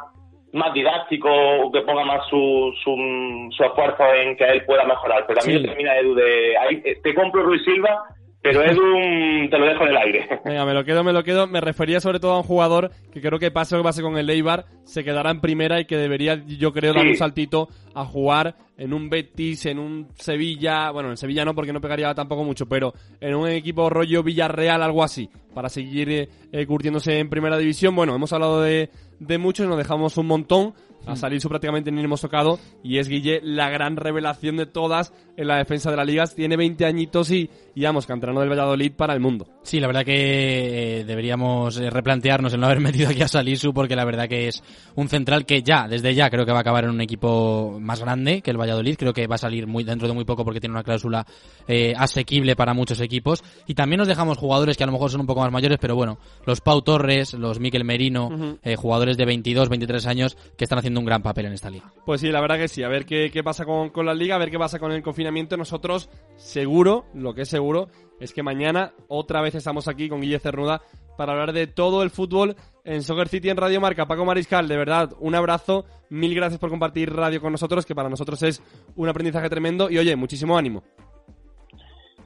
más 0.54 0.74
didáctico 0.74 1.28
o 1.30 1.70
que 1.70 1.82
ponga 1.82 2.06
más 2.06 2.26
su, 2.30 2.74
su, 2.82 3.50
su 3.52 3.62
esfuerzo 3.62 4.06
en 4.14 4.38
que 4.38 4.46
él 4.46 4.64
pueda 4.66 4.86
mejorar. 4.86 5.26
Pero 5.28 5.42
a 5.42 5.46
mí 5.46 5.52
Sí. 5.58 5.64
termina 5.66 5.98
Edu 5.98 6.16
de... 6.16 6.58
Ahí, 6.58 6.82
eh, 6.86 6.98
te 7.04 7.14
compro 7.14 7.44
Ruiz 7.44 7.62
Silva, 7.66 8.06
Pero 8.46 8.62
Edu, 8.62 9.50
te 9.50 9.58
lo 9.58 9.66
dejo 9.66 9.86
en 9.86 9.90
el 9.90 9.98
aire. 9.98 10.40
Venga, 10.46 10.66
me 10.66 10.74
lo 10.76 10.84
quedo, 10.84 11.04
me 11.04 11.12
lo 11.12 11.24
quedo. 11.24 11.48
Me 11.48 11.62
refería 11.62 12.00
sobre 12.00 12.20
todo 12.20 12.34
a 12.34 12.38
un 12.38 12.44
jugador 12.44 12.92
que 13.12 13.20
creo 13.20 13.40
que 13.40 13.50
pase 13.50 13.74
lo 13.74 13.82
que 13.82 13.88
pase 13.88 14.04
con 14.04 14.20
el 14.20 14.30
Eibar, 14.30 14.66
se 14.84 15.04
quedará 15.04 15.32
en 15.32 15.42
primera 15.42 15.80
y 15.80 15.86
que 15.86 15.98
debería, 15.98 16.36
yo 16.46 16.72
creo, 16.72 16.94
dar 16.94 17.08
un 17.08 17.16
saltito 17.16 17.70
a 17.96 18.06
jugar 18.06 18.56
en 18.78 18.94
un 18.94 19.10
Betis, 19.10 19.66
en 19.66 19.80
un 19.80 20.10
Sevilla, 20.14 20.92
bueno, 20.92 21.10
en 21.10 21.18
Sevilla 21.18 21.44
no 21.44 21.56
porque 21.56 21.74
no 21.74 21.82
pegaría 21.82 22.14
tampoco 22.14 22.44
mucho, 22.44 22.68
pero 22.68 22.94
en 23.20 23.34
un 23.34 23.50
equipo 23.50 23.90
rollo 23.90 24.22
Villarreal, 24.22 24.84
algo 24.84 25.04
así, 25.04 25.28
para 25.56 25.68
seguir 25.68 26.12
eh, 26.12 26.30
eh, 26.52 26.68
curtiéndose 26.68 27.18
en 27.18 27.32
primera 27.32 27.58
división. 27.58 27.96
Bueno, 27.96 28.16
hemos 28.16 28.32
hablado 28.32 28.62
de, 28.62 28.92
de 29.20 29.38
muchos, 29.40 29.68
nos 29.68 29.78
dejamos 29.80 30.18
un 30.18 30.28
montón. 30.28 30.76
A 31.06 31.16
salir 31.16 31.40
su 31.40 31.50
prácticamente 31.50 31.92
ni 31.92 32.04
hemos 32.04 32.22
tocado. 32.22 32.60
Y 32.84 32.98
es 32.98 33.08
Guille 33.08 33.40
la 33.44 33.70
gran 33.70 33.96
revelación 33.96 34.58
de 34.58 34.66
todas 34.66 35.14
en 35.38 35.48
la 35.48 35.58
defensa 35.58 35.92
de 35.92 35.98
la 35.98 36.06
liga. 36.06 36.26
Tiene 36.28 36.58
20 36.58 36.86
añitos 36.86 37.32
y, 37.32 37.50
y 37.74 37.84
vamos, 37.84 38.06
canterano 38.06 38.40
del 38.40 38.50
Valladolid 38.50 38.92
para 38.94 39.14
el 39.14 39.20
mundo. 39.20 39.48
Sí, 39.66 39.80
la 39.80 39.88
verdad 39.88 40.06
que 40.06 41.00
eh, 41.00 41.04
deberíamos 41.06 41.78
eh, 41.80 41.90
replantearnos 41.90 42.54
el 42.54 42.60
no 42.60 42.68
haber 42.68 42.80
metido 42.82 43.10
aquí 43.10 43.24
a 43.24 43.28
Salisu 43.28 43.74
porque 43.74 43.96
la 43.96 44.06
verdad 44.06 44.30
que 44.30 44.48
es 44.48 44.62
un 44.94 45.10
central 45.10 45.44
que 45.48 45.64
ya, 45.64 45.88
desde 45.88 46.14
ya, 46.14 46.30
creo 46.30 46.46
que 46.46 46.52
va 46.52 46.60
a 46.60 46.62
acabar 46.62 46.84
en 46.84 46.92
un 46.92 47.02
equipo 47.02 47.78
más 47.82 48.00
grande 48.00 48.44
que 48.44 48.52
el 48.52 48.58
Valladolid. 48.60 48.96
Creo 48.96 49.12
que 49.12 49.26
va 49.26 49.36
a 49.36 49.40
salir 49.40 49.66
muy 49.66 49.84
dentro 49.84 50.08
de 50.08 50.14
muy 50.14 50.24
poco 50.24 50.46
porque 50.46 50.60
tiene 50.60 50.74
una 50.74 50.84
cláusula 50.84 51.26
eh, 51.68 51.96
asequible 51.98 52.56
para 52.56 52.76
muchos 52.76 53.02
equipos. 53.02 53.44
Y 53.66 53.74
también 53.74 53.98
nos 53.98 54.08
dejamos 54.08 54.38
jugadores 54.38 54.78
que 54.78 54.84
a 54.84 54.86
lo 54.86 54.94
mejor 54.94 55.10
son 55.10 55.22
un 55.22 55.28
poco 55.28 55.42
más 55.42 55.52
mayores, 55.52 55.80
pero 55.82 55.96
bueno, 55.96 56.20
los 56.46 56.62
Pau 56.62 56.84
Torres, 56.84 57.34
los 57.34 57.60
Miquel 57.60 57.84
Merino, 57.86 58.28
Ujú. 58.28 58.60
eh, 58.62 58.76
jugadores 58.76 59.18
de 59.18 59.26
22, 59.26 59.68
23 59.70 60.06
años 60.06 60.38
que 60.56 60.66
están 60.66 60.78
haciendo 60.78 61.00
un 61.00 61.08
gran 61.08 61.24
papel 61.24 61.48
en 61.48 61.54
esta 61.54 61.72
liga. 61.72 61.92
Pues 62.06 62.22
sí, 62.22 62.28
la 62.30 62.40
verdad 62.40 62.58
que 62.58 62.68
sí. 62.68 62.84
A 62.84 62.88
ver 62.88 63.06
qué, 63.08 63.32
qué 63.32 63.44
pasa 63.44 63.66
con, 63.66 63.90
con 63.90 64.06
la 64.06 64.14
liga, 64.14 64.36
a 64.36 64.38
ver 64.38 64.52
qué 64.52 64.60
pasa 64.60 64.78
con 64.78 64.92
el 64.92 65.02
confinamiento. 65.02 65.58
Nosotros, 65.58 66.08
seguro, 66.36 67.06
lo 67.16 67.34
que 67.34 67.42
es 67.42 67.50
seguro, 67.50 67.90
es 68.20 68.34
que 68.34 68.44
mañana 68.44 68.94
otra 69.08 69.42
vez 69.42 69.56
estamos 69.56 69.88
aquí 69.88 70.10
con 70.10 70.22
Guille 70.22 70.40
Cernuda 70.40 70.82
para 71.18 71.34
hablar 71.34 71.54
de 71.54 71.68
todo 71.68 72.04
el 72.04 72.10
fútbol 72.10 72.56
en 72.84 73.02
Soccer 73.02 73.28
City 73.28 73.50
en 73.50 73.58
Radio 73.58 73.80
Marca. 73.82 74.06
Paco 74.06 74.26
Mariscal, 74.26 74.68
de 74.68 74.78
verdad, 74.78 75.12
un 75.20 75.36
abrazo. 75.36 75.86
Mil 76.10 76.36
gracias 76.36 76.60
por 76.60 76.70
compartir 76.70 77.14
radio 77.14 77.42
con 77.42 77.52
nosotros, 77.52 77.86
que 77.86 77.96
para 77.96 78.10
nosotros 78.10 78.42
es 78.44 78.62
un 78.96 79.10
aprendizaje 79.10 79.50
tremendo. 79.50 79.90
Y 79.90 79.98
oye, 79.98 80.16
muchísimo 80.16 80.58
ánimo. 80.58 80.84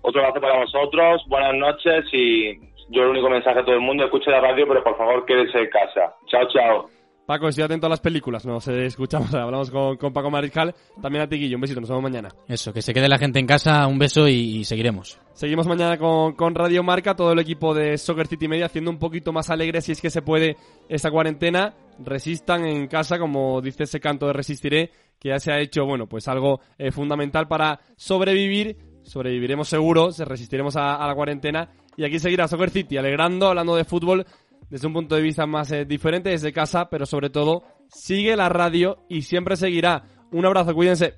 Otro 0.02 0.22
abrazo 0.22 0.42
para 0.42 0.60
vosotros, 0.60 1.24
buenas 1.28 1.54
noches 1.56 2.06
y 2.14 2.58
yo 2.90 3.04
el 3.04 3.10
único 3.10 3.30
mensaje 3.30 3.60
a 3.60 3.66
todo 3.66 3.76
el 3.76 3.82
mundo, 3.82 4.06
escuche 4.06 4.32
la 4.32 4.42
radio, 4.42 4.68
pero 4.68 4.84
por 4.84 4.98
favor 4.98 5.26
quédese 5.26 5.60
en 5.60 5.70
casa. 5.70 6.16
Chao, 6.28 6.48
chao. 6.48 6.99
Paco, 7.30 7.48
estoy 7.48 7.64
atento 7.64 7.86
a 7.86 7.90
las 7.90 8.00
películas. 8.00 8.44
Nos 8.44 8.68
escuchamos, 8.70 9.32
hablamos 9.36 9.70
con, 9.70 9.98
con 9.98 10.12
Paco 10.12 10.32
Mariscal. 10.32 10.74
También 11.00 11.26
a 11.26 11.30
ti, 11.30 11.38
Guille. 11.38 11.54
Un 11.54 11.62
besito, 11.62 11.80
nos 11.80 11.88
vemos 11.88 12.02
mañana. 12.02 12.30
Eso, 12.48 12.74
que 12.74 12.82
se 12.82 12.92
quede 12.92 13.08
la 13.08 13.20
gente 13.20 13.38
en 13.38 13.46
casa, 13.46 13.86
un 13.86 14.00
beso 14.00 14.28
y, 14.28 14.58
y 14.58 14.64
seguiremos. 14.64 15.20
Seguimos 15.34 15.68
mañana 15.68 15.96
con, 16.00 16.34
con 16.34 16.56
Radio 16.56 16.82
Marca, 16.82 17.16
todo 17.16 17.34
el 17.34 17.38
equipo 17.38 17.76
de 17.76 18.00
Soccer 18.00 18.26
City 18.26 18.48
Media 18.48 18.66
haciendo 18.66 18.90
un 18.90 18.98
poquito 18.98 19.32
más 19.32 19.52
alegre 19.52 19.80
si 19.82 19.92
es 19.92 20.02
que 20.02 20.10
se 20.10 20.24
puede 20.24 20.58
esta 20.88 21.12
cuarentena. 21.12 21.76
Resistan 22.00 22.66
en 22.66 22.88
casa, 22.88 23.20
como 23.20 23.62
dice 23.62 23.84
ese 23.84 24.00
canto 24.00 24.26
de 24.26 24.34
Resistiré, 24.34 24.90
que 25.20 25.30
ya 25.30 25.38
se 25.38 25.52
ha 25.52 25.60
hecho, 25.60 25.86
bueno, 25.86 26.08
pues 26.08 26.28
algo 26.28 26.62
eh, 26.80 26.90
fundamental 26.92 27.48
para 27.48 27.80
sobrevivir. 27.96 28.76
Sobreviviremos 29.04 29.70
seguro, 29.70 30.12
se 30.12 30.26
resistiremos 30.26 30.76
a, 30.78 30.96
a 30.96 31.06
la 31.06 31.14
cuarentena. 31.14 31.70
Y 31.96 32.06
aquí 32.06 32.18
seguirá 32.18 32.48
Soccer 32.48 32.72
City, 32.72 32.98
alegrando, 32.98 33.50
hablando 33.50 33.76
de 33.76 33.84
fútbol 33.84 34.26
desde 34.70 34.88
un 34.88 34.94
punto 34.94 35.16
de 35.16 35.22
vista 35.22 35.46
más 35.46 35.72
eh, 35.72 35.86
diferente, 35.86 36.30
desde 36.30 36.54
casa, 36.54 36.90
pero 36.90 37.06
sobre 37.06 37.30
todo 37.30 37.64
sigue 37.90 38.36
la 38.36 38.50
radio 38.50 39.06
y 39.10 39.24
siempre 39.24 39.56
seguirá. 39.56 40.04
Un 40.32 40.46
abrazo, 40.46 40.74
cuídense. 40.74 41.16